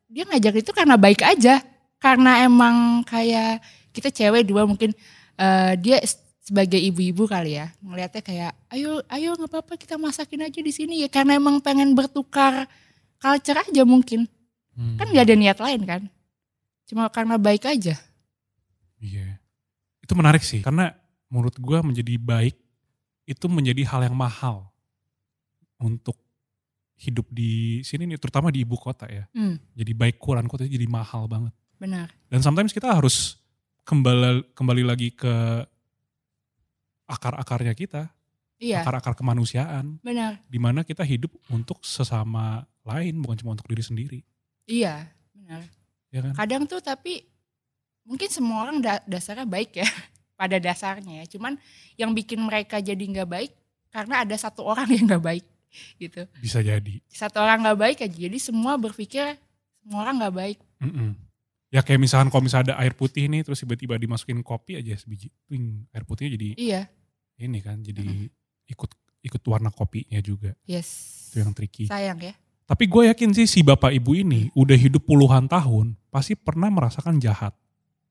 [0.06, 1.62] dia ngajak itu karena baik aja
[1.98, 4.90] karena emang kayak kita cewek dua mungkin
[5.38, 6.02] eh dia
[6.42, 11.02] sebagai ibu-ibu kali ya ngelihatnya kayak ayo ayo nggak apa-apa kita masakin aja di sini
[11.02, 12.66] ya karena emang pengen bertukar
[13.18, 14.26] culture aja mungkin
[14.74, 14.98] Hmm.
[14.98, 16.02] kan nggak ada niat lain kan
[16.90, 17.94] cuma karena baik aja
[19.04, 19.36] Iya.
[20.00, 20.96] Itu menarik sih karena
[21.28, 22.56] menurut gua menjadi baik
[23.24, 24.72] itu menjadi hal yang mahal
[25.78, 26.16] untuk
[26.96, 29.28] hidup di sini nih terutama di ibu kota ya.
[29.36, 31.52] hmm, Jadi baik Quran kota jadi mahal banget.
[31.76, 33.36] benar Dan sometimes kita harus
[33.84, 35.68] kembali kembali lagi ke
[37.04, 38.08] akar-akarnya kita,
[38.58, 43.84] iya akar-akar kemanusiaan benar di mana kita hidup untuk sesama lain bukan cuma untuk diri
[43.84, 44.20] sendiri.
[44.64, 45.68] iya benar
[46.14, 46.34] Ya kan?
[46.38, 47.26] kadang tuh tapi
[48.04, 49.88] mungkin semua orang da- dasarnya baik ya
[50.40, 51.26] pada dasarnya ya.
[51.28, 51.60] Cuman
[52.00, 53.52] yang bikin mereka jadi nggak baik
[53.94, 55.46] karena ada satu orang yang nggak baik
[55.98, 56.26] gitu.
[56.38, 57.02] Bisa jadi.
[57.10, 59.38] satu orang nggak baik aja jadi semua berpikir
[59.82, 60.58] semua orang nggak baik.
[60.80, 61.18] Mm-mm.
[61.74, 65.34] Ya kayak misalkan kalau misalnya ada air putih nih terus tiba-tiba dimasukin kopi aja sebiji,
[65.50, 66.82] wing, air putihnya jadi iya.
[67.42, 68.30] ini kan jadi
[68.70, 68.92] ikut
[69.26, 70.54] ikut warna kopinya juga.
[70.70, 71.10] yes.
[71.34, 71.90] Itu yang tricky.
[71.90, 72.38] sayang ya.
[72.64, 77.18] Tapi gue yakin sih si bapak ibu ini udah hidup puluhan tahun pasti pernah merasakan
[77.18, 77.52] jahat,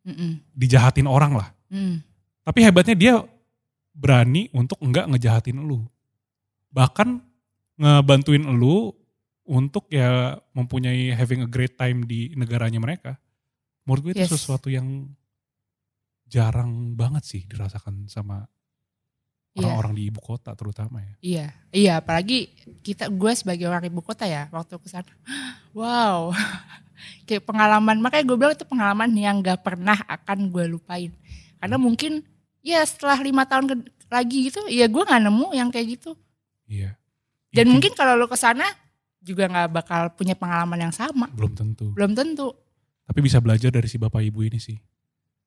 [0.03, 0.43] Mm-mm.
[0.53, 1.49] dijahatin orang lah.
[1.71, 2.03] Mm.
[2.43, 3.15] Tapi hebatnya dia
[3.93, 5.87] berani untuk enggak ngejahatin lu.
[6.75, 7.21] Bahkan
[7.79, 8.91] ngebantuin lu
[9.43, 13.19] untuk ya mempunyai having a great time di negaranya mereka.
[13.87, 14.35] Menurut gue itu Yes.
[14.35, 15.11] sesuatu yang
[16.27, 18.47] jarang banget sih dirasakan sama
[19.53, 19.69] Iya.
[19.69, 21.15] orang-orang di ibu kota terutama ya.
[21.21, 22.49] Iya, iya apalagi
[22.81, 25.12] kita gue sebagai orang ibu kota ya waktu ke sana.
[25.77, 26.33] Wow.
[27.25, 31.11] Kayak pengalaman, makanya gue bilang itu pengalaman yang gak pernah akan gue lupain.
[31.59, 32.23] Karena mungkin
[32.61, 36.12] ya setelah lima tahun ke- lagi gitu, ya gue gak nemu yang kayak gitu.
[36.69, 36.97] Iya.
[37.53, 38.65] Dan mungkin kalau lo ke sana
[39.23, 41.31] juga gak bakal punya pengalaman yang sama.
[41.33, 41.93] belum tentu.
[41.93, 42.53] Belum tentu.
[43.05, 44.79] Tapi bisa belajar dari si bapak ibu ini sih.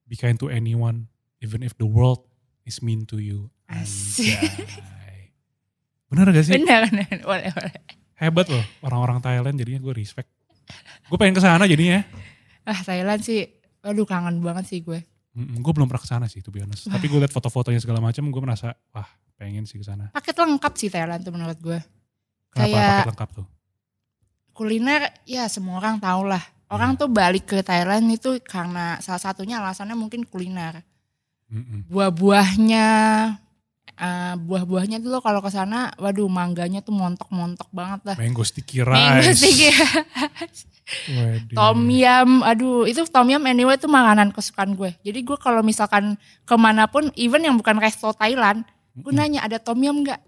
[0.05, 1.09] Be kind to anyone,
[1.41, 2.25] even if the world
[2.61, 3.49] is mean to you.
[3.65, 4.37] Asik.
[4.37, 5.33] Anjay.
[6.13, 6.53] Bener gak sih?
[6.61, 7.09] Benar, benar.
[7.25, 7.81] Boleh, boleh.
[8.15, 10.29] Hebat loh orang-orang Thailand jadinya gue respect.
[11.05, 12.01] Gue pengen ke sana jadinya.
[12.65, 13.45] Ah Thailand sih,
[13.81, 15.01] aduh kangen banget sih gue.
[15.35, 16.87] gue belum pernah ke sana sih to be honest.
[16.87, 20.09] Tapi gue liat foto-fotonya segala macam gue merasa wah pengen sih ke sana.
[20.15, 21.79] Paket lengkap sih Thailand tuh menurut gue.
[22.49, 23.47] Kenapa Kayak- paket lengkap tuh?
[24.55, 26.39] kuliner ya semua orang tahu lah.
[26.71, 30.81] Orang tuh balik ke Thailand itu karena salah satunya alasannya mungkin kuliner.
[31.51, 31.85] Mm-mm.
[31.91, 32.87] Buah-buahnya,
[33.95, 38.15] eh, buah-buahnya tuh lo kalau ke sana, waduh mangganya tuh montok-montok banget lah.
[38.19, 39.39] Mango sticky Mango rice.
[39.39, 39.69] sticky,
[41.09, 41.55] Waduh.
[41.57, 44.93] tom yum, aduh itu tom yum anyway itu makanan kesukaan gue.
[45.01, 46.13] Jadi gue kalau misalkan
[46.45, 48.61] ke mana pun, even yang bukan resto Thailand,
[48.93, 49.17] gue Mm-mm.
[49.17, 50.21] nanya ada tom yum nggak?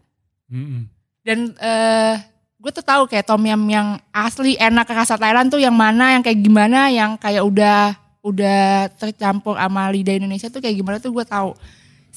[0.47, 0.87] Mm-mm.
[1.27, 2.15] dan eh
[2.57, 6.23] gue tuh tahu kayak tom yum yang asli enak rasa Thailand tuh yang mana yang
[6.23, 7.93] kayak gimana yang kayak udah
[8.25, 11.51] udah tercampur sama lidah Indonesia tuh kayak gimana tuh gue tahu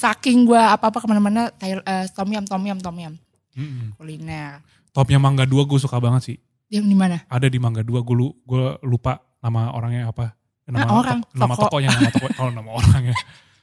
[0.00, 1.76] saking gue apa apa ke mana-mana eh,
[2.10, 3.14] tom yum tom yum tom yum
[3.52, 3.92] Mm-mm.
[3.94, 6.36] kuliner Topnya Mangga 2 gue suka banget sih.
[6.66, 10.34] yang di mana Ada di Mangga 2 gue, lu, gue lupa nama orangnya apa.
[10.66, 11.62] Eh, Nama, Ah, orang, tok- nama toko.
[11.68, 13.14] tokonya, nama toko, kalau nama orangnya.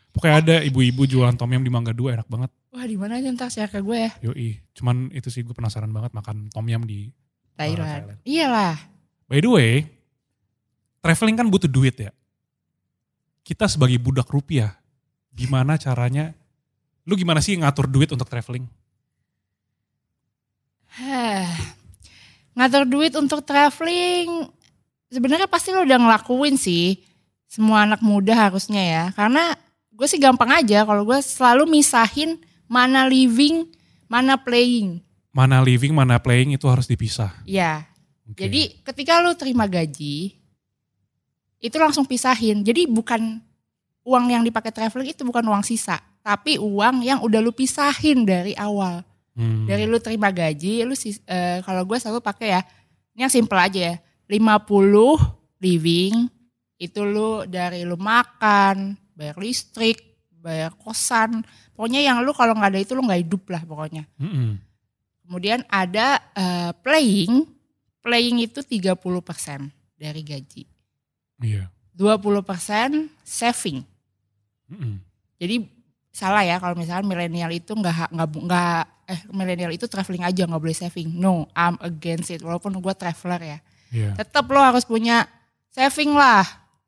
[0.08, 2.48] Pokoknya ada ibu-ibu jualan tom yum di Mangga Dua enak banget.
[2.70, 4.12] Wah di mana aja ntar ke gue ya.
[4.24, 4.60] Yoi.
[4.72, 7.12] Cuman itu sih gue penasaran banget makan tom yum di
[7.54, 8.08] Thailand.
[8.08, 8.20] Thailand.
[8.24, 8.76] Iyalah.
[9.26, 9.72] By the way,
[11.00, 12.12] traveling kan butuh duit ya.
[13.42, 14.76] Kita sebagai budak rupiah,
[15.34, 16.36] gimana caranya?
[17.08, 18.68] Lu gimana sih ngatur duit untuk traveling?
[22.58, 24.50] Ngatur duit untuk traveling
[25.08, 27.00] sebenarnya pasti lo udah ngelakuin sih.
[27.48, 29.04] Semua anak muda harusnya ya.
[29.16, 29.56] Karena
[29.94, 32.38] gue sih gampang aja kalau gue selalu misahin
[32.68, 33.66] mana living,
[34.12, 35.00] mana playing.
[35.32, 37.30] Mana living, mana playing itu harus dipisah.
[37.46, 37.86] Ya,
[38.26, 38.50] Oke.
[38.50, 40.34] jadi ketika lu terima gaji,
[41.62, 42.66] itu langsung pisahin.
[42.66, 43.40] Jadi bukan
[44.08, 48.56] uang yang dipakai traveling itu bukan uang sisa, tapi uang yang udah lu pisahin dari
[48.56, 49.04] awal.
[49.36, 49.68] Hmm.
[49.68, 52.62] Dari lu terima gaji, lu eh, kalau gue selalu pakai ya,
[53.12, 53.96] ini yang simple aja ya.
[54.28, 56.32] 50 living,
[56.80, 60.00] itu lu dari lu makan, bayar listrik,
[60.40, 61.44] bayar kosan.
[61.76, 64.04] Pokoknya yang lu kalau nggak ada itu lu nggak hidup lah pokoknya.
[64.18, 64.58] Mm-mm.
[65.28, 67.44] Kemudian ada eh, playing,
[68.00, 68.96] playing itu 30%
[70.00, 70.64] dari gaji.
[71.44, 71.68] Iya.
[71.98, 73.97] 20% saving.
[74.72, 75.00] Mm-mm.
[75.38, 75.56] Jadi
[76.12, 80.62] salah ya kalau misalnya milenial itu nggak nggak nggak eh milenial itu traveling aja nggak
[80.62, 81.14] boleh saving.
[81.16, 82.42] No, I'm against it.
[82.44, 83.58] Walaupun gue traveler ya,
[83.94, 84.12] Iya.
[84.20, 85.30] tetap lo harus punya
[85.72, 86.44] saving lah.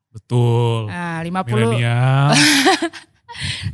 [0.09, 0.89] Betul.
[0.89, 2.33] Nah, 50 Milenial.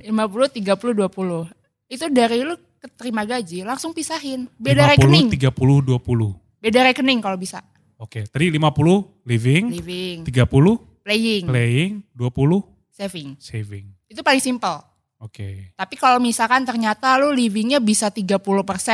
[0.04, 1.48] 50 30 20.
[1.88, 4.52] Itu dari lu keterima gaji langsung pisahin.
[4.60, 5.28] Beda 50, rekening.
[5.32, 6.36] 30, 20.
[6.62, 7.64] Beda rekening kalau bisa.
[7.96, 10.76] Oke, tadi 50 living, Living, 30
[11.08, 13.36] playing, playing, 20 saving.
[13.38, 13.92] saving.
[14.08, 14.80] Itu paling simple.
[15.18, 15.72] Oke.
[15.74, 18.40] Tapi kalau misalkan ternyata lu livingnya bisa 30%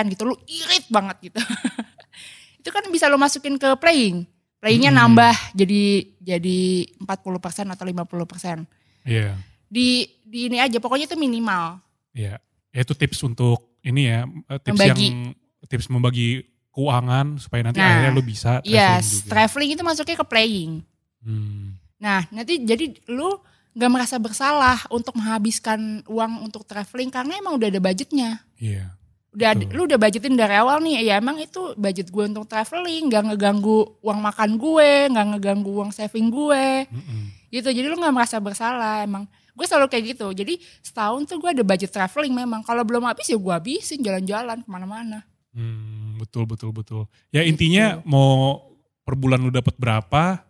[0.09, 1.37] gitu, lu irit banget gitu.
[2.61, 4.25] itu kan bisa lu masukin ke playing.
[4.57, 4.99] Playingnya Hmm.
[5.09, 5.81] nambah jadi
[6.17, 6.59] jadi
[7.01, 8.65] 40% atau 50%.
[9.01, 9.33] Iya.
[9.65, 11.81] Di di ini aja pokoknya itu minimal.
[12.13, 12.37] Iya.
[12.71, 15.07] Ya, itu tips untuk ini ya, eh, tips Membagi.
[15.09, 15.33] yang
[15.65, 16.29] tips membagi
[16.71, 19.27] keuangan supaya nanti Nah, akhirnya lu bisa traveling Yes, juga.
[19.27, 20.71] traveling itu masuknya ke playing.
[21.19, 21.75] Hmm.
[21.97, 23.27] Nah, nanti jadi lu
[23.71, 28.43] gak merasa bersalah untuk menghabiskan uang untuk traveling karena emang udah ada budgetnya.
[28.59, 28.95] Iya.
[29.31, 29.71] Udah Betul.
[29.71, 33.95] lu udah budgetin dari awal nih, ya emang itu budget gue untuk traveling, gak ngeganggu
[34.03, 37.21] uang makan gue, gak ngeganggu uang saving gue, Mm-mm.
[37.47, 37.71] gitu.
[37.71, 39.23] Jadi lu gak merasa bersalah emang.
[39.55, 40.27] Gue selalu kayak gitu.
[40.35, 42.59] Jadi setahun tuh gue ada budget traveling memang.
[42.63, 45.23] Kalau belum habis ya gue habisin jalan-jalan ke mana-mana.
[45.55, 47.07] Hmm, betul betul betul.
[47.31, 47.55] Ya Gitu.
[47.55, 48.59] intinya mau
[49.07, 50.43] per bulan lu dapat berapa,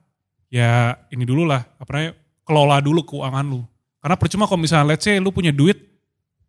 [0.50, 2.14] ya ini dulu lah, apa namanya,
[2.52, 3.64] kelola dulu keuangan lu.
[4.04, 5.80] Karena percuma kalau misalnya let's say lu punya duit,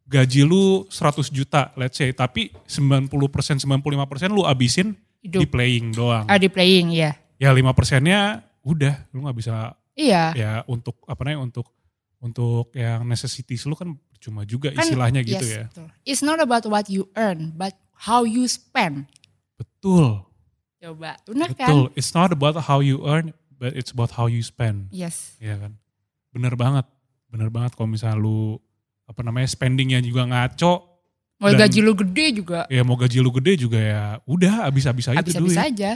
[0.03, 3.07] gaji lu 100 juta let's say, tapi 90%
[3.62, 5.55] 95% lu abisin di Hidup.
[5.55, 6.27] playing doang.
[6.27, 7.15] Ah di playing ya.
[7.38, 10.33] Ya 5 persennya udah, lu nggak bisa Iya.
[10.35, 11.69] ya untuk apa namanya untuk
[12.19, 15.65] untuk yang necessities lu kan cuma juga Kan, istilahnya gitu yes, ya.
[15.69, 15.88] betul.
[16.03, 19.11] It's not about what you earn, but how you spend.
[19.59, 20.23] Betul,
[20.81, 21.69] Coba, bener kan?
[21.69, 21.85] betul.
[21.93, 24.88] It's not about how you earn, but it's about how you spend.
[24.91, 25.37] Yes.
[25.38, 25.73] Iya kan?
[26.33, 26.87] Bener banget.
[27.29, 28.57] Bener banget kalau misalnya lu
[29.05, 30.88] apa namanya spendingnya juga ngaco,
[31.42, 35.11] Mau Dan- gaji lu gede juga, ya mau gaji lu gede juga ya udah habis-habis
[35.11, 35.66] aja tuh habis-habis duit.
[35.75, 35.92] aja.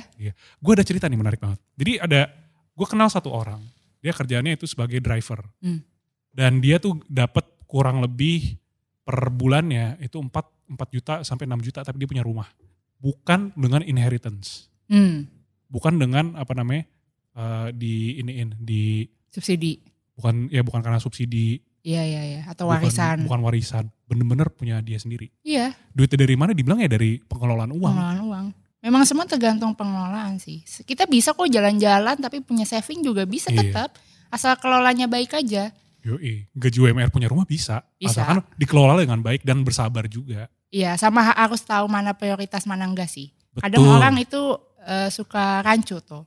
[0.58, 1.62] Gue ada cerita nih menarik banget.
[1.78, 2.26] Jadi ada,
[2.74, 3.62] gue kenal satu orang,
[4.02, 5.46] dia kerjanya itu sebagai driver.
[5.62, 5.86] Hmm.
[6.34, 8.58] Dan dia tuh dapat kurang lebih
[9.06, 10.34] per bulannya itu 4,
[10.66, 12.50] 4 juta sampai 6 juta tapi dia punya rumah.
[12.98, 14.66] Bukan dengan inheritance.
[14.90, 15.30] Hmm,
[15.70, 16.90] Bukan dengan apa namanya
[17.38, 19.78] eh, di iniin di subsidi.
[20.16, 22.40] Bukan ya bukan karena subsidi Iya, iya, iya.
[22.44, 23.16] Atau bukan- warisan.
[23.22, 27.92] bukan warisan bener-bener punya dia sendiri Iya, duitnya dari mana dibilang ya dari pengelolaan uang
[27.92, 28.46] pengelolaan uang.
[28.78, 30.62] Memang semua tergantung pengelolaan sih.
[30.62, 33.58] Kita bisa kok jalan-jalan tapi punya saving juga bisa Iya.
[33.64, 33.90] tetap.
[34.28, 35.70] Asal kelolanya baik aja.
[36.00, 38.22] Yoi, gaji UMR punya rumah bisa, Bisa.
[38.22, 40.46] asalkan dikelola dengan baik dan bersabar juga.
[40.68, 43.34] Iya, sama ha- harus tahu mana prioritas mana enggak sih.
[43.50, 43.62] Betul.
[43.62, 44.38] Kadang orang itu
[44.82, 46.22] eh, suka rancu tuh.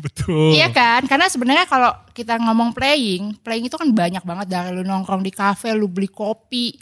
[0.06, 0.56] Betul.
[0.56, 1.04] Iya kan?
[1.04, 5.32] Karena sebenarnya kalau kita ngomong playing, playing itu kan banyak banget dari lu nongkrong di
[5.32, 6.76] kafe, lu beli kopi,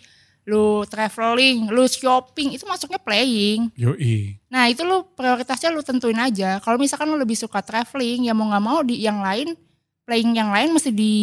[0.48, 3.68] lu traveling, lu shopping, itu masuknya playing.
[3.76, 6.56] Yoi, Nah itu lu prioritasnya lu tentuin aja.
[6.64, 9.52] Kalau misalkan lu lebih suka traveling, ya mau nggak mau di yang lain,
[10.08, 11.16] playing yang lain mesti di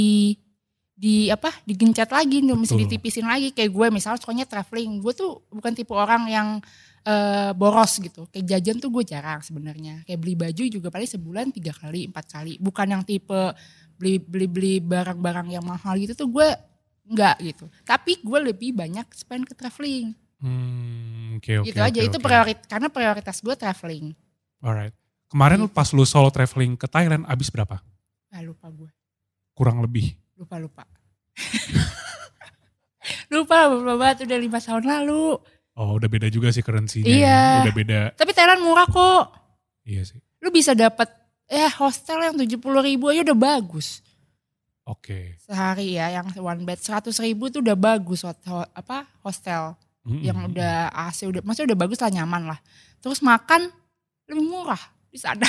[0.95, 2.81] di apa digencet lagi, mesti Betul.
[2.86, 3.49] ditipisin lagi.
[3.49, 6.62] Kayak gue misalnya sukanya traveling, gue tuh bukan tipe orang yang
[7.06, 8.26] eh, boros gitu.
[8.28, 10.02] Kayak jajan tuh gue jarang sebenarnya.
[10.04, 12.58] Kayak beli baju juga paling sebulan tiga kali, empat kali.
[12.58, 13.54] Bukan yang tipe
[13.96, 16.50] beli beli beli barang-barang yang mahal gitu tuh gue
[17.06, 17.65] nggak gitu.
[17.84, 21.68] Tapi gue lebih banyak spend ke traveling hmm, oke oke.
[21.70, 22.26] gitu aja oke, itu oke.
[22.26, 24.12] priorit karena prioritas gue traveling
[24.60, 24.91] Alright.
[25.26, 25.72] Kemarin Gitu.
[25.72, 27.80] pas lu solo traveling ke Thailand abis berapa?
[28.30, 28.91] ah lupa gue
[29.54, 30.12] Kurang lebih.
[30.36, 30.84] lupa lupa
[33.32, 35.39] lupa lupa banget udah lima tahun lalu.
[35.75, 37.07] Oh udah beda juga sih currency-nya.
[37.07, 37.27] Iya.
[37.27, 37.61] ya.
[37.67, 37.99] Udah beda.
[38.15, 39.23] Tapi Thailand murah kok.
[39.83, 40.19] Iya sih.
[40.39, 41.11] Lu bisa dapat
[41.45, 44.01] ya hostel yang tujuh puluh ribu aja udah bagus
[44.85, 45.38] Oke.
[45.41, 49.73] sehari ya yang one bed seratus ribu tuh udah bagus hotel, apa hostel
[50.05, 50.21] Mm-mm.
[50.21, 52.59] yang udah AC udah maksudnya udah bagus lah nyaman lah
[53.01, 53.69] terus makan
[54.29, 55.45] lebih murah di sana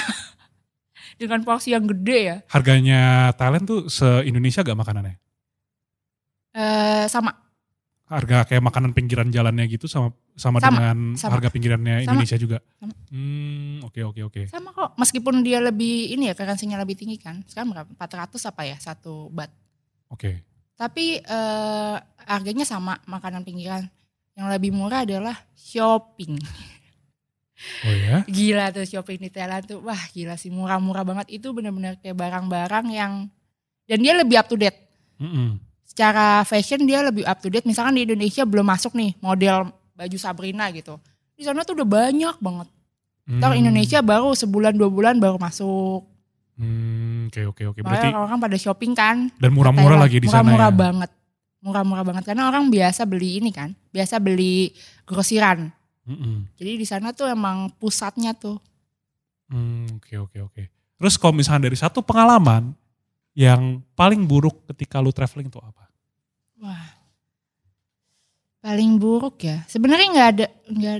[1.20, 5.16] dengan porsi yang gede ya Harganya Thailand tuh se-Indonesia gak makanannya?
[6.56, 7.32] eh sama
[8.06, 11.32] Harga kayak makanan pinggiran jalannya gitu sama sama, Sama, dengan sama.
[11.34, 12.14] harga pinggirannya Sama.
[12.14, 12.58] Indonesia juga?
[12.78, 12.94] Sama.
[13.10, 14.42] Hmm, oke oke oke.
[14.46, 18.62] sama kok meskipun dia lebih ini ya currency-nya lebih tinggi kan sekarang berapa 400 apa
[18.62, 19.50] ya satu bat
[20.06, 20.38] Oke.
[20.78, 21.96] tapi eh,
[22.30, 23.82] harganya sama makanan pinggiran
[24.38, 26.38] yang lebih murah adalah shopping
[27.82, 28.22] Oh ya?
[28.36, 32.86] gila tuh shopping di Thailand tuh wah gila sih murah-murah banget itu bener-bener kayak barang-barang
[32.92, 33.26] yang
[33.88, 34.78] dan dia lebih up to date
[35.18, 35.58] Mm-mm.
[35.96, 40.18] Secara fashion dia lebih up to date misalkan di Indonesia belum masuk nih model baju
[40.20, 41.00] Sabrina gitu
[41.32, 42.68] di sana tuh udah banyak banget
[43.26, 43.58] Ntar Hmm.
[43.58, 46.04] Indonesia baru sebulan dua bulan baru masuk
[46.56, 47.80] Hmm, oke oke oke.
[47.80, 50.76] Berarti makanya orang pada shopping kan dan murah-murah lagi di sana murah-murah ya.
[50.76, 51.10] banget
[51.58, 55.72] murah-murah banget karena orang biasa beli ini kan biasa beli grosiran
[56.04, 56.44] Mm-mm.
[56.54, 58.60] jadi di sana tuh emang pusatnya tuh
[59.48, 60.62] Hmm, oke oke oke.
[60.96, 62.74] Terus kalau misalnya dari satu pengalaman
[63.36, 65.84] yang paling buruk ketika lu traveling tuh apa?
[66.56, 66.88] Wah.
[68.64, 69.62] Paling buruk ya.
[69.68, 70.96] Sebenarnya nggak ada nggak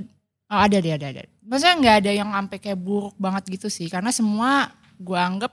[0.53, 1.21] oh ada deh ada ada.
[1.41, 4.69] Maksudnya nggak ada yang sampai kayak buruk banget gitu sih karena semua
[5.01, 5.51] gua anggap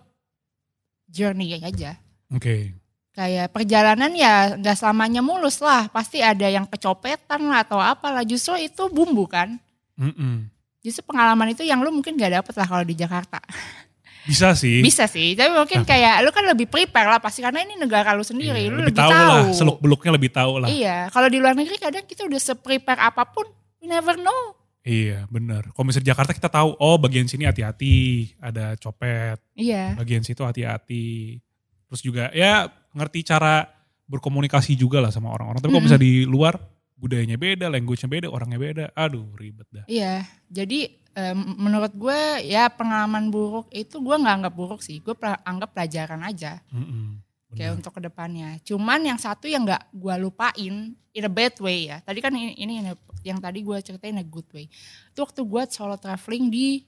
[1.08, 1.96] journey aja.
[2.28, 2.76] Oke.
[3.16, 5.88] Kayak perjalanan ya nggak selamanya mulus lah.
[5.88, 8.28] Pasti ada yang kecopetan lah atau apalah.
[8.28, 9.56] Justru itu bumbu kan.
[9.96, 10.52] Mm-mm.
[10.84, 13.40] Justru pengalaman itu yang lu mungkin gak dapet lah kalau di Jakarta.
[14.24, 14.80] Bisa sih.
[14.80, 18.24] Bisa sih, tapi mungkin kayak lu kan lebih prepare lah pasti karena ini negara lu
[18.24, 19.28] sendiri, Iya, lu lebih, lebih, tahu, tahu.
[19.28, 20.68] lah, seluk beluknya lebih tahu lah.
[20.68, 23.44] Iya, kalau di luar negeri kadang kita udah se-prepare apa pun,
[23.78, 24.56] we never know.
[24.80, 25.24] Iya.
[25.72, 30.44] Kalau misalnya di Jakarta kita tahu, oh bagian sini hati-hati, ada copet, Iya, bagian situ
[30.44, 31.40] hati-hati.
[31.88, 33.64] Terus juga ya ngerti cara
[34.04, 35.60] berkomunikasi juga lah sama orang-orang.
[35.64, 35.88] Tapi kalau Mm-mm.
[35.88, 36.54] misalnya di luar,
[36.94, 38.84] budayanya beda, language-nya beda, orangnya beda.
[38.92, 39.84] Aduh ribet dah.
[39.84, 40.24] iya.
[40.48, 41.03] Jadi
[41.34, 46.18] menurut gue ya pengalaman buruk itu gue nggak anggap buruk sih, gue pra- anggap pelajaran
[46.26, 47.22] aja Mm-mm,
[47.54, 48.58] kayak untuk ke depannya.
[48.66, 50.74] Cuman yang satu yang nggak gue lupain
[51.14, 52.02] in a bad way ya.
[52.02, 52.82] Tadi kan ini, ini
[53.22, 54.66] yang tadi gue ceritain in a good way.
[55.14, 56.82] Itu waktu gue solo traveling di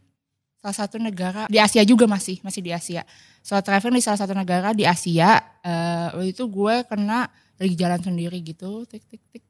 [0.58, 3.06] salah satu negara di Asia juga masih masih di Asia.
[3.46, 5.38] Solo traveling di salah satu negara di Asia.
[5.62, 9.44] eh, waktu itu gue kena lagi jalan sendiri gitu, tik tik tik.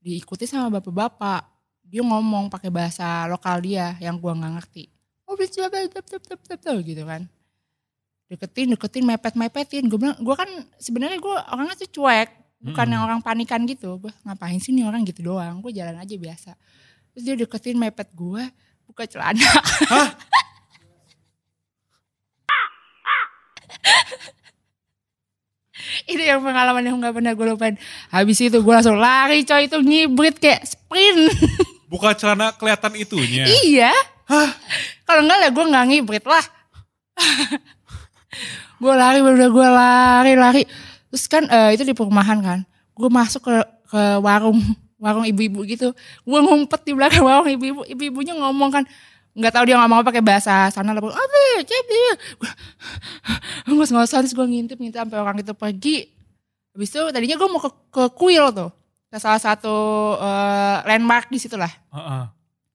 [0.00, 1.51] Diikuti sama bapak-bapak.
[1.92, 4.88] Dia ngomong pakai bahasa lokal dia yang gue nggak ngerti.
[5.28, 7.28] Oh gitu kan.
[8.32, 10.48] Deketin deketin mepet mepetin gue bilang gue kan
[10.80, 12.32] sebenarnya gue orangnya tuh cuek
[12.64, 12.94] bukan Mm-mm.
[12.96, 14.00] yang orang panikan gitu.
[14.00, 15.04] Gue ngapain sih nih orang?
[15.04, 15.60] Gitu doang.
[15.60, 16.56] Gue jalan aja biasa.
[17.12, 18.40] Terus dia deketin mepet gue
[18.88, 19.44] buka celana.
[26.08, 27.76] Ini yang pengalaman yang nggak pernah gue lupain.
[28.08, 29.68] Habis itu gue langsung lari coy.
[29.68, 31.36] Itu ngibrit kayak sprint
[31.92, 33.44] Buka celana kelihatan itunya.
[33.68, 33.92] iya.
[35.04, 36.44] Kalau enggak lah gue nggak ngibrit lah.
[38.80, 40.62] Gue lari bener gue lari lari.
[41.12, 42.58] Terus kan eh, itu di perumahan kan
[42.96, 43.54] gue masuk ke
[43.92, 44.56] ke warung
[44.96, 45.92] warung ibu-ibu gitu.
[46.24, 48.84] Gue ngumpet di belakang warung ibu-ibu ibu-ibunya ngomong kan
[49.36, 51.04] nggak tahu dia ngomong apa pakai bahasa sana lah.
[51.04, 52.00] Apa jadi
[53.68, 56.08] gue ngos-ngosan terus gue ngintip ngintip sampai orang itu pergi.
[56.72, 58.72] Habis itu tadinya gue mau ke ke kuil tuh
[59.20, 59.74] salah satu
[60.16, 62.24] eh, landmark di situ lah Heeh.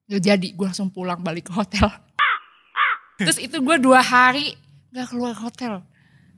[0.08, 1.84] Gak jadi, gue langsung pulang balik ke hotel.
[3.20, 4.56] Terus itu gue dua hari
[4.88, 5.84] gak keluar hotel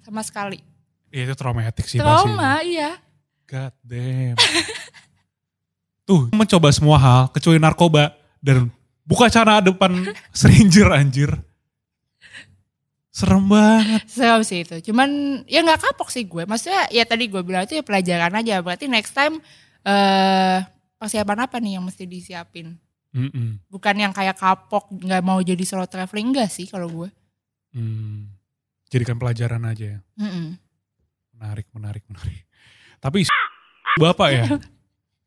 [0.03, 0.59] sama sekali.
[1.15, 2.35] Iya, itu traumatik sih pasti.
[2.35, 2.99] Trauma, iya.
[3.47, 4.35] God damn.
[6.09, 8.11] Tuh, mencoba semua hal kecuali narkoba
[8.43, 8.67] dan
[9.07, 11.31] buka celana depan stranger anjir.
[13.15, 14.03] Serem banget.
[14.11, 14.91] Serem sih itu.
[14.91, 16.43] Cuman ya gak kapok sih gue.
[16.43, 18.59] Maksudnya ya tadi gue bilang itu ya pelajaran aja.
[18.67, 19.39] Berarti next time
[19.85, 20.59] eh
[21.01, 22.77] persiapan apa nih yang mesti disiapin?
[23.11, 23.59] Mm-mm.
[23.66, 27.09] Bukan yang kayak kapok gak mau jadi solo traveling enggak sih kalau gue.
[27.74, 28.31] Hmm.
[28.91, 29.99] Jadikan pelajaran aja ya.
[30.18, 30.55] Mm-mm.
[31.35, 32.45] Menarik, menarik, menarik.
[33.01, 33.24] Tapi
[33.97, 34.45] bapak ya,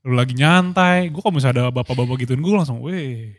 [0.06, 1.10] lu lagi nyantai.
[1.10, 3.34] Gue kalau misalnya ada bapak-bapak gituin, gue langsung, weh.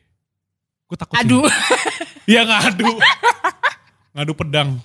[0.91, 1.17] Gue takut.
[1.17, 1.47] Aduh,
[2.31, 2.89] Iya ngadu.
[4.17, 4.81] ngadu pedang.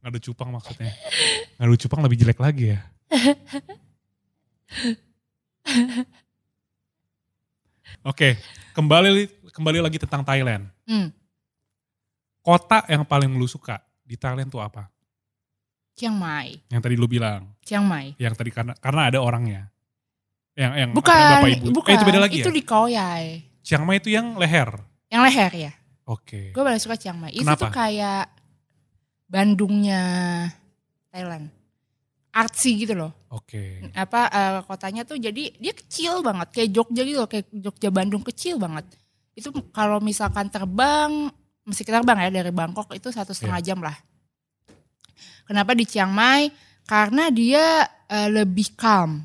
[0.00, 0.92] Ngadu cupang maksudnya.
[1.60, 2.80] Ngadu cupang lebih jelek lagi ya.
[8.06, 8.38] Oke,
[8.74, 10.70] kembali kembali lagi tentang Thailand.
[10.86, 11.10] Hmm.
[12.38, 14.86] Kota yang paling lu suka di Thailand tuh apa?
[15.96, 16.60] Chiang Mai.
[16.70, 18.14] Yang tadi lu bilang, Chiang Mai.
[18.20, 19.66] yang tadi karena karena ada orangnya.
[20.54, 21.66] Yang yang Bukan, bapak ibu.
[21.72, 21.90] bukan.
[21.90, 22.54] Eh, itu beda lagi itu ya?
[22.54, 23.26] di Koyai.
[23.66, 24.70] Chiang Mai itu yang leher.
[25.10, 25.72] Yang leher ya.
[26.06, 26.54] Oke.
[26.54, 27.34] Gue paling suka Chiang Mai.
[27.34, 27.66] Itu Kenapa?
[27.66, 28.30] tuh kayak
[29.26, 30.02] Bandungnya
[31.10, 31.50] Thailand.
[32.36, 33.16] Artsy gitu loh.
[33.32, 33.88] Oke.
[33.96, 38.20] Apa eh, kotanya tuh jadi dia kecil banget kayak Jogja gitu loh, kayak Jogja Bandung
[38.20, 38.84] kecil banget.
[39.32, 41.32] Itu kalau misalkan terbang
[41.64, 43.66] mesti terbang ya dari Bangkok itu satu setengah Iya.
[43.72, 43.96] jam lah.
[45.48, 46.52] Kenapa di Chiang Mai?
[46.84, 49.24] Karena dia eh, lebih calm.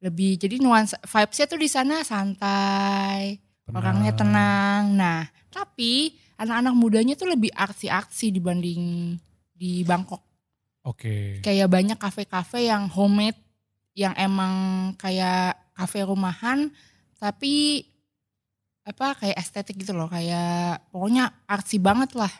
[0.00, 3.40] Lebih jadi nuansa vibes-nya tuh di sana santai,
[3.72, 4.92] orangnya tenang.
[4.92, 9.16] Nah, tapi anak-anak mudanya tuh lebih artsy-artsy dibanding
[9.56, 10.33] di Bangkok.
[10.84, 11.40] Oke.
[11.40, 13.40] Kayak banyak kafe-kafe yang homemade,
[13.96, 14.54] yang emang
[15.00, 16.68] kayak kafe rumahan,
[17.16, 17.82] tapi
[18.84, 22.30] apa kayak estetik gitu loh, kayak pokoknya artsy banget lah.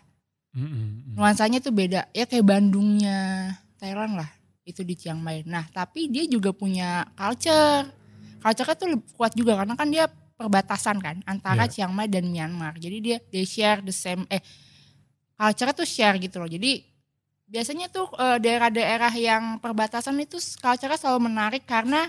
[0.52, 1.14] Mm, mm, mm.
[1.16, 3.48] Nuansanya tuh beda, ya kayak Bandungnya
[3.80, 4.28] Thailand lah,
[4.68, 5.40] itu di Chiang Mai.
[5.48, 7.88] Nah, tapi dia juga punya culture.
[8.44, 10.04] Culture-nya tuh kuat juga karena kan dia
[10.36, 11.72] perbatasan kan antara Iya.
[11.72, 12.76] Chiang Mai dan Myanmar.
[12.76, 14.44] Jadi dia they share the same eh
[15.32, 16.50] culture tuh share gitu loh.
[16.50, 16.93] Jadi
[17.44, 22.08] biasanya tuh eh, daerah-daerah yang perbatasan itu culture-nya selalu menarik karena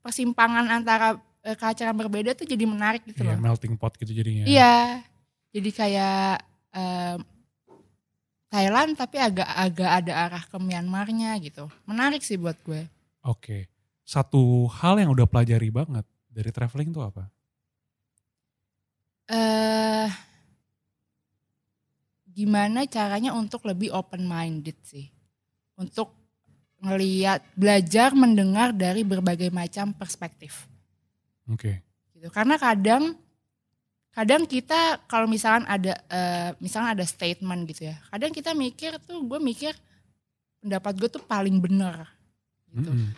[0.00, 3.42] persimpangan antara eh, culture yang berbeda tuh jadi menarik gitu Iya, loh.
[3.42, 4.44] melting pot gitu jadinya.
[4.46, 5.04] Iya.
[5.50, 7.18] Jadi kayak em,
[8.46, 11.66] Thailand tapi agak-agak ada arah ke Myanmarnya gitu.
[11.86, 12.86] Menarik sih buat gue.
[13.22, 13.66] Oke.
[14.02, 17.26] Satu hal yang udah pelajari banget dari traveling tuh apa?
[19.30, 20.10] eh
[22.40, 25.12] gimana caranya untuk lebih open minded sih.
[25.76, 26.16] Untuk
[26.80, 30.64] ngeliat, belajar mendengar dari berbagai macam perspektif.
[31.44, 31.82] Oke.
[32.14, 33.16] gitu karena kadang
[34.10, 39.18] kadang kita kalau misalkan ada eh, misalkan ada statement gitu ya kadang kita mikir tuh
[39.24, 39.72] gue mikir
[40.60, 42.06] pendapat gue tuh paling bener
[42.70, 43.10] gitu Mm-mm.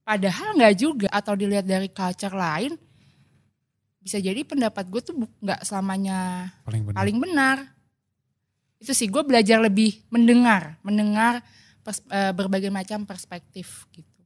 [0.00, 2.74] padahal nggak juga atau dilihat dari culture lain
[4.00, 6.96] bisa jadi pendapat gue tuh nggak selamanya Paling benar.
[6.98, 7.56] paling benar
[8.78, 11.42] itu sih gue belajar lebih mendengar mendengar
[11.82, 14.18] pers- eh, berbagai macam perspektif gitu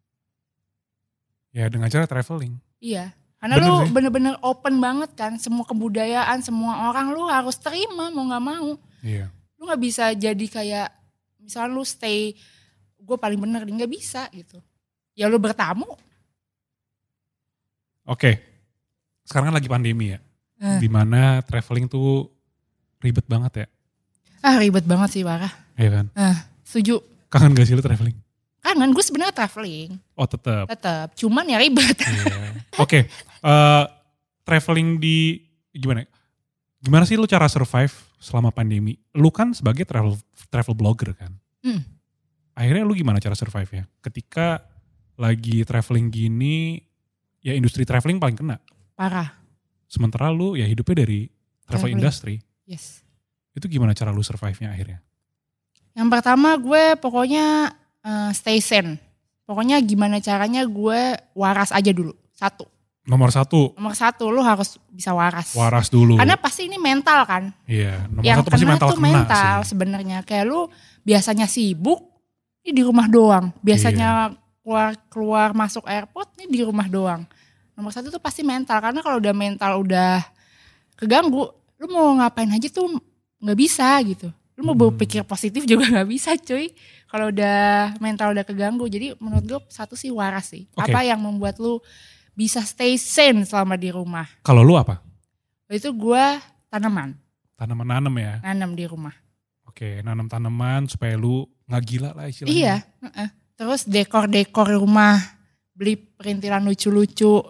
[1.53, 2.57] Ya dengan cara traveling.
[2.81, 3.13] Iya.
[3.37, 3.93] Karena Bener lu sih.
[3.93, 5.37] bener-bener open banget kan.
[5.37, 8.81] Semua kebudayaan, semua orang lu harus terima mau gak mau.
[9.05, 9.29] Iya.
[9.61, 10.89] Lu gak bisa jadi kayak
[11.37, 12.33] misalnya lu stay
[12.97, 14.65] gue paling bener nggak bisa gitu.
[15.13, 15.85] Ya lu bertamu.
[18.09, 18.41] Oke.
[19.29, 20.19] Sekarang kan lagi pandemi ya.
[20.57, 20.79] Eh.
[20.81, 22.33] Di mana traveling tuh
[22.97, 23.67] ribet banget ya.
[24.43, 25.51] Ah ribet banget sih parah.
[25.78, 26.07] Iya kan?
[26.66, 26.99] Setuju.
[27.30, 28.16] Kangen gak sih lu traveling?
[28.62, 29.97] Kangen gue sebenarnya traveling.
[30.14, 30.66] Oh tetap.
[30.68, 31.14] Tetap.
[31.16, 31.97] Cuman ya ribet.
[31.99, 32.59] Iya.
[32.78, 33.07] Oke.
[33.43, 33.84] eh,
[34.43, 35.38] traveling di
[35.72, 36.05] gimana?
[36.78, 38.99] Gimana sih lu cara survive selama pandemi?
[39.14, 40.18] Lu kan sebagai travel
[40.51, 41.30] travel blogger kan.
[41.62, 41.82] Hmm.
[42.53, 43.84] Akhirnya lu gimana cara survive ya?
[43.99, 44.62] Ketika
[45.14, 46.82] lagi traveling gini,
[47.38, 48.59] ya industri traveling paling kena.
[48.99, 49.30] Parah.
[49.86, 51.26] Sementara lu ya hidupnya dari
[51.66, 51.97] travel Traveling.
[51.99, 52.34] industry.
[52.66, 53.02] Yes.
[53.53, 54.99] Itu gimana cara lu survive-nya akhirnya?
[55.93, 58.97] Yang pertama gue pokoknya eh, stay sane.
[59.45, 61.01] Pokoknya gimana caranya gue
[61.37, 62.17] waras aja dulu.
[62.33, 62.65] Satu.
[63.03, 65.59] Nomor satu, Nomor satu lu harus bisa waras.
[65.59, 66.15] waras dulu.
[66.23, 67.51] Karena pasti ini mental kan.
[67.67, 70.19] Iya, nomor yang satu pasti mental tuh kena mental sebenarnya.
[70.23, 70.61] Kayak lu
[71.03, 71.99] biasanya sibuk,
[72.63, 73.51] ini di rumah doang.
[73.59, 74.39] Biasanya Iya.
[74.63, 77.27] keluar keluar masuk airport, ini di rumah doang.
[77.75, 78.79] Nomor satu tuh pasti mental.
[78.79, 80.23] Karena kalau udah mental udah
[80.95, 81.43] keganggu,
[81.83, 82.87] lu mau ngapain aja tuh
[83.43, 84.30] nggak bisa gitu.
[84.55, 84.95] Lu mau Hmm.
[84.95, 86.70] berpikir positif juga nggak bisa cuy.
[87.09, 88.86] Kalau udah mental udah keganggu.
[88.86, 90.64] Jadi menurut gue satu sih waras sih.
[90.72, 90.88] Oke.
[90.88, 91.82] Apa yang membuat lu
[92.32, 94.24] bisa stay sane selama di rumah.
[94.40, 95.03] Kalau lu apa?
[95.68, 96.24] Itu gue
[96.68, 97.16] tanaman,
[97.53, 98.34] Tanaman nanem ya.
[98.40, 99.12] nanam di rumah.
[99.64, 102.53] Oke, nanam tanaman supaya lu nggak gila lah istilahnya.
[102.53, 102.76] Iya.
[103.57, 105.16] Terus dekor-dekor rumah,
[105.72, 107.40] beli perintilan lucu-lucu.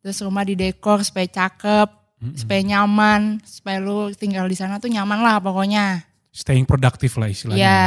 [0.00, 1.88] Terus rumah didekor supaya cakep,
[2.22, 2.38] Mm-mm.
[2.38, 6.06] supaya nyaman, supaya lu tinggal di sana tuh nyaman lah pokoknya.
[6.30, 7.58] Staying produktif lah istilahnya.
[7.58, 7.86] Iya,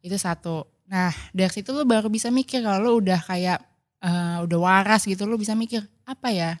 [0.00, 0.64] itu satu.
[0.88, 3.60] Nah, dari situ lu baru bisa mikir kalau lu udah kayak
[4.00, 6.56] eh, udah waras gitu, lu bisa mikir apa ya?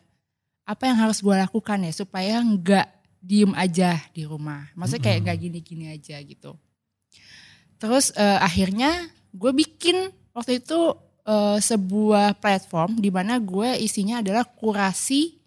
[0.68, 2.86] Apa yang harus gue lakukan ya supaya nggak
[3.24, 4.68] diem aja di rumah.
[4.76, 6.60] Maksudnya kayak nggak gini-gini aja gitu.
[7.80, 10.92] Terus eh, akhirnya gue bikin waktu itu
[11.24, 15.40] eh, sebuah platform di mana gue isinya adalah kurasi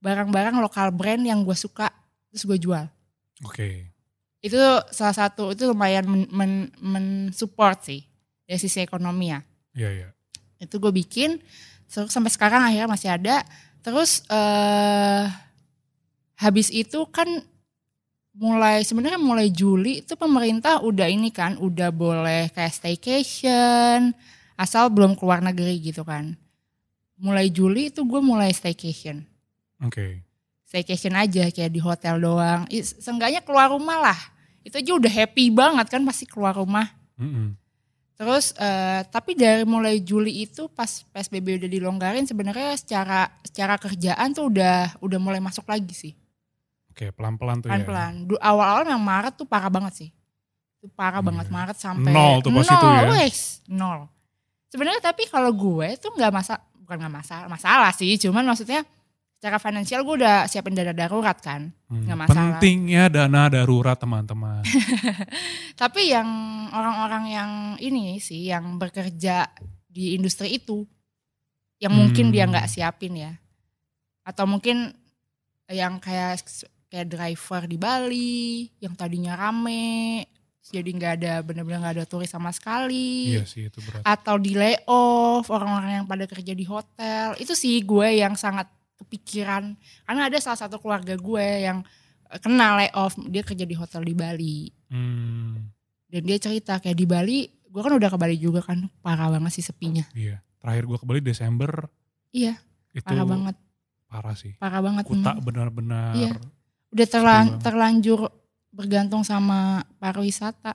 [0.00, 1.92] barang-barang lokal brand yang gue suka
[2.28, 2.84] terus gue jual
[3.44, 3.92] Oke.
[4.40, 4.56] itu
[4.90, 8.00] salah satu itu lumayan men- men- mensupport sih
[8.44, 9.40] dari sisi ekonomi ya
[9.70, 10.08] Iya, iya.
[10.58, 11.38] itu gue bikin
[11.86, 13.44] terus sampai sekarang akhirnya masih ada
[13.80, 15.24] terus eh
[16.36, 17.28] habis itu kan
[18.32, 24.16] mulai sebenarnya mulai Juli itu pemerintah udah ini kan udah boleh kayak staycation
[24.56, 26.32] asal belum keluar negeri gitu kan
[27.20, 29.28] mulai Juli itu gue mulai staycation.
[29.80, 30.22] Oke.
[30.64, 32.64] Staycation aja kayak di hotel doang.
[32.70, 34.20] Seenggaknya keluar rumah lah.
[34.62, 36.86] Itu aja udah happy banget kan pasti keluar rumah.
[37.18, 37.56] Mm-mm.
[38.14, 44.36] Terus eh, tapi dari mulai Juli itu pas PSBB udah dilonggarin sebenarnya secara secara kerjaan
[44.36, 46.12] tuh udah udah mulai masuk lagi sih.
[46.92, 47.80] Oke, pelan-pelan tuh ya.
[47.80, 48.28] Pelan-pelan.
[48.36, 50.10] Awal-awal memang Maret tuh parah banget sih.
[50.76, 51.28] Itu parah Iya.
[51.32, 53.08] banget Maret sampai Nol tuh pas itu nol, ya.
[53.16, 54.00] wes, nol.
[54.68, 58.20] Sebenarnya tapi kalau gue tuh nggak masalah, bukan nggak masalah, masalah sih.
[58.20, 58.84] Cuman maksudnya
[59.40, 61.72] secara finansial gue udah siapin dana darurat kan.
[61.88, 62.60] Hmm, Nggak masalah.
[62.60, 64.60] Pentingnya dana darurat teman-teman.
[65.80, 66.28] Tapi yang
[66.68, 69.48] orang-orang yang ini sih yang bekerja
[69.88, 70.84] di industri itu
[71.80, 72.34] yang mungkin Hmm.
[72.36, 73.32] dia nggak siapin ya.
[74.28, 74.92] Atau mungkin
[75.72, 76.44] yang kayak
[76.92, 78.44] kayak driver di Bali
[78.76, 80.26] yang tadinya rame
[80.60, 83.32] jadi nggak ada benar-benar nggak ada turis sama sekali.
[83.32, 84.04] iya sih itu berat.
[84.04, 87.34] Atau di layoff orang-orang yang pada kerja di hotel.
[87.40, 88.68] Itu sih gue yang sangat
[89.00, 89.74] kepikiran
[90.04, 91.80] karena ada salah satu keluarga gue yang
[92.26, 95.70] eh, kena layoff dia kerja di hotel di Bali Hmm,
[96.06, 99.52] dan dia cerita kayak di Bali gue kan udah ke Bali juga kan parah banget
[99.52, 100.42] sih sepinya iya.
[100.58, 101.86] Terakhir gua ke Bali Desember
[102.28, 102.58] iya
[102.90, 103.56] itu parah banget
[104.04, 104.52] parah sih.
[104.56, 105.40] parah banget Kuta Hmm.
[105.40, 106.34] benar-benar Iya.
[106.90, 108.26] udah terlan- terlanjur
[108.68, 110.74] bergantung sama pariwisata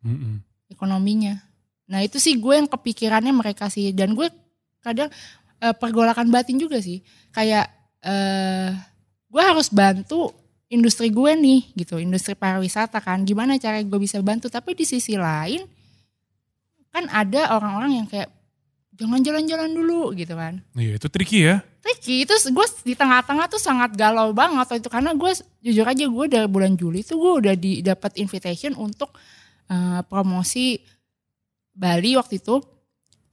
[0.00, 0.38] Mm-mm.
[0.68, 1.42] ekonominya
[1.84, 4.30] nah itu sih gue yang kepikirannya mereka sih dan gue
[4.78, 5.10] kadang
[5.62, 7.02] eh, pergolakan batin juga sih.
[7.34, 7.70] Kayak
[8.02, 8.70] eh
[9.28, 10.32] gue harus bantu
[10.68, 12.00] industri gue nih gitu.
[12.00, 13.24] Industri pariwisata kan.
[13.24, 14.48] Gimana cara gue bisa bantu?
[14.48, 15.64] Tapi di sisi lain
[16.88, 18.32] kan ada orang-orang yang kayak
[18.98, 20.58] jangan jalan-jalan dulu gitu kan.
[20.74, 21.62] Iya, itu tricky ya.
[21.78, 22.26] tricky.
[22.26, 24.90] Itu gue di tengah-tengah tuh sangat galau banget waktu itu.
[24.90, 25.30] Karena gue
[25.62, 29.14] jujur aja gue dari bulan Juli tuh gue udah di dapat invitation untuk
[29.70, 30.80] eh, promosi
[31.78, 32.58] Bali waktu itu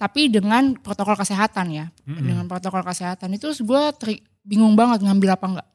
[0.05, 2.21] tapi dengan protokol kesehatan ya Mm-mm.
[2.21, 3.81] dengan protokol kesehatan itu gue
[4.45, 5.69] bingung banget ngambil apa enggak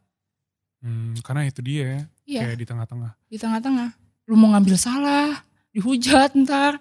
[0.81, 3.13] Hmm, karena itu dia ya, iya kayak di tengah-tengah.
[3.29, 3.91] di tengah-tengah
[4.25, 6.81] lu mau ngambil salah dihujat ntar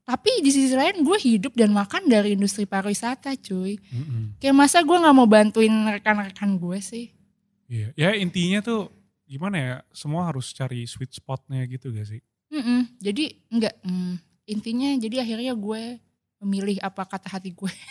[0.00, 4.40] tapi di sisi lain gue hidup dan makan dari industri pariwisata cuy Mm-mm.
[4.40, 7.06] kayak masa gue nggak mau bantuin rekan-rekan gue sih
[7.64, 8.92] Iya, ya intinya tuh
[9.24, 12.20] gimana ya, semua harus cari sweet spotnya gitu gak sih?
[12.52, 13.00] Mm-mm.
[13.00, 15.82] Jadi enggak mm, intinya jadi akhirnya gue
[16.44, 17.72] memilih apa kata hati gue.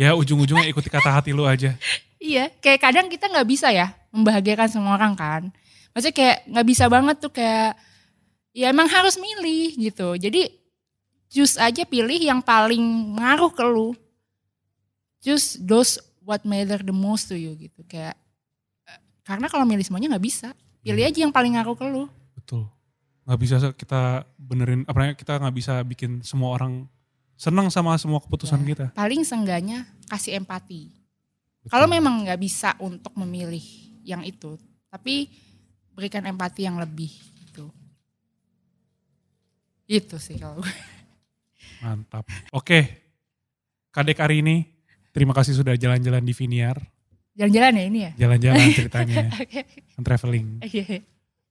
[0.00, 1.76] Ya ujung-ujungnya ikuti kata hati lu aja.
[2.16, 5.52] iya, kayak kadang kita nggak bisa ya membahagiakan semua orang kan.
[5.92, 7.76] Maksudnya kayak nggak bisa banget tuh kayak
[8.56, 10.16] ya emang harus milih gitu.
[10.16, 10.50] Jadi
[11.30, 12.80] choose aja pilih yang paling
[13.20, 13.92] ngaruh ke lu.
[15.20, 17.84] Choose those what matter the most to you gitu.
[17.84, 18.16] Kayak
[18.88, 20.56] eh, karena kalau milih semuanya nggak bisa.
[20.80, 22.08] Pilih aja yang paling ngaruh ke lu.
[22.32, 22.64] Betul.
[23.28, 26.88] Nggak bisa kita benerin, apa namanya, kita nggak bisa bikin semua orang
[27.40, 28.86] senang sama semua keputusan Ya, kita.
[28.92, 30.92] Paling seenggaknya kasih empati.
[31.64, 31.72] Betul.
[31.72, 33.64] Kalau memang nggak bisa untuk memilih
[34.04, 34.60] yang itu,
[34.92, 35.32] tapi
[35.96, 37.08] berikan empati yang lebih
[37.40, 37.72] gitu.
[39.88, 40.72] Itu sih kalau gue.
[41.80, 42.28] Mantap.
[42.52, 43.08] Oke,
[43.90, 44.68] Kadek hari ini,
[45.10, 46.76] terima kasih sudah jalan-jalan di Viniar.
[47.34, 48.12] Jalan-jalan ya ini ya.
[48.20, 49.60] Jalan-jalan ceritanya, Oke.
[50.04, 50.60] traveling.
[50.60, 51.00] Iya.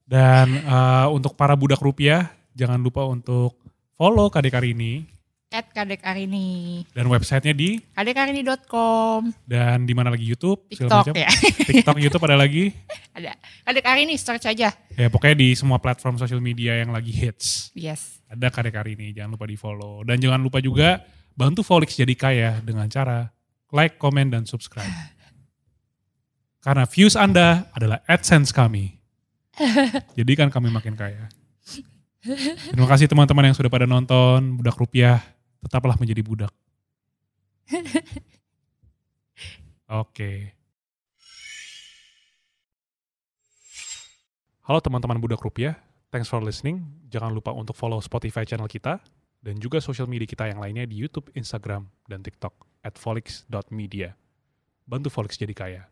[0.05, 3.57] Dan eh, untuk para budak rupiah, jangan lupa untuk
[3.97, 5.18] follow Kadek hari ini.
[5.50, 6.86] At Kadek Arini.
[6.93, 9.34] Dan websitenya di, Kadekarini.com.
[9.50, 11.26] dan di mana lagi YouTube, TikTok ya.
[11.74, 12.70] TikTok, YouTube ada lagi.
[13.18, 13.34] Ada.
[13.66, 14.70] Kadek Arini search aja.
[14.93, 17.74] Ya pokoknya di semua platform sosial media yang lagi hits.
[17.74, 18.22] Yes.
[18.30, 20.06] Ada Kadek hari ini, jangan lupa di follow.
[20.06, 21.02] Dan jangan lupa juga
[21.34, 23.34] bantu Volix jadi kaya dengan cara
[23.74, 24.86] like, comment, dan subscribe.
[26.66, 29.02] Karena views Anda adalah AdSense kami.
[30.18, 31.26] Jadikan kami makin kaya.
[32.70, 34.60] Terima kasih teman-teman yang sudah pada nonton.
[34.60, 35.24] Budak rupiah,
[35.64, 36.53] tetaplah menjadi budak.
[39.89, 40.53] Oke.
[44.70, 45.82] Halo teman-teman budak rupiah,
[46.14, 46.86] thanks for listening.
[47.10, 49.01] Jangan lupa untuk follow Spotify channel kita
[49.41, 52.53] dan juga social media kita yang lainnya di YouTube, Instagram, dan TikTok
[52.86, 54.14] at volix.media.
[54.86, 55.84] Bantu Volix jadi kaya.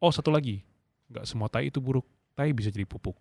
[0.00, 0.64] Oh satu lagi,
[1.12, 3.16] nggak semua tai itu buruk, tai bisa jadi pupuk.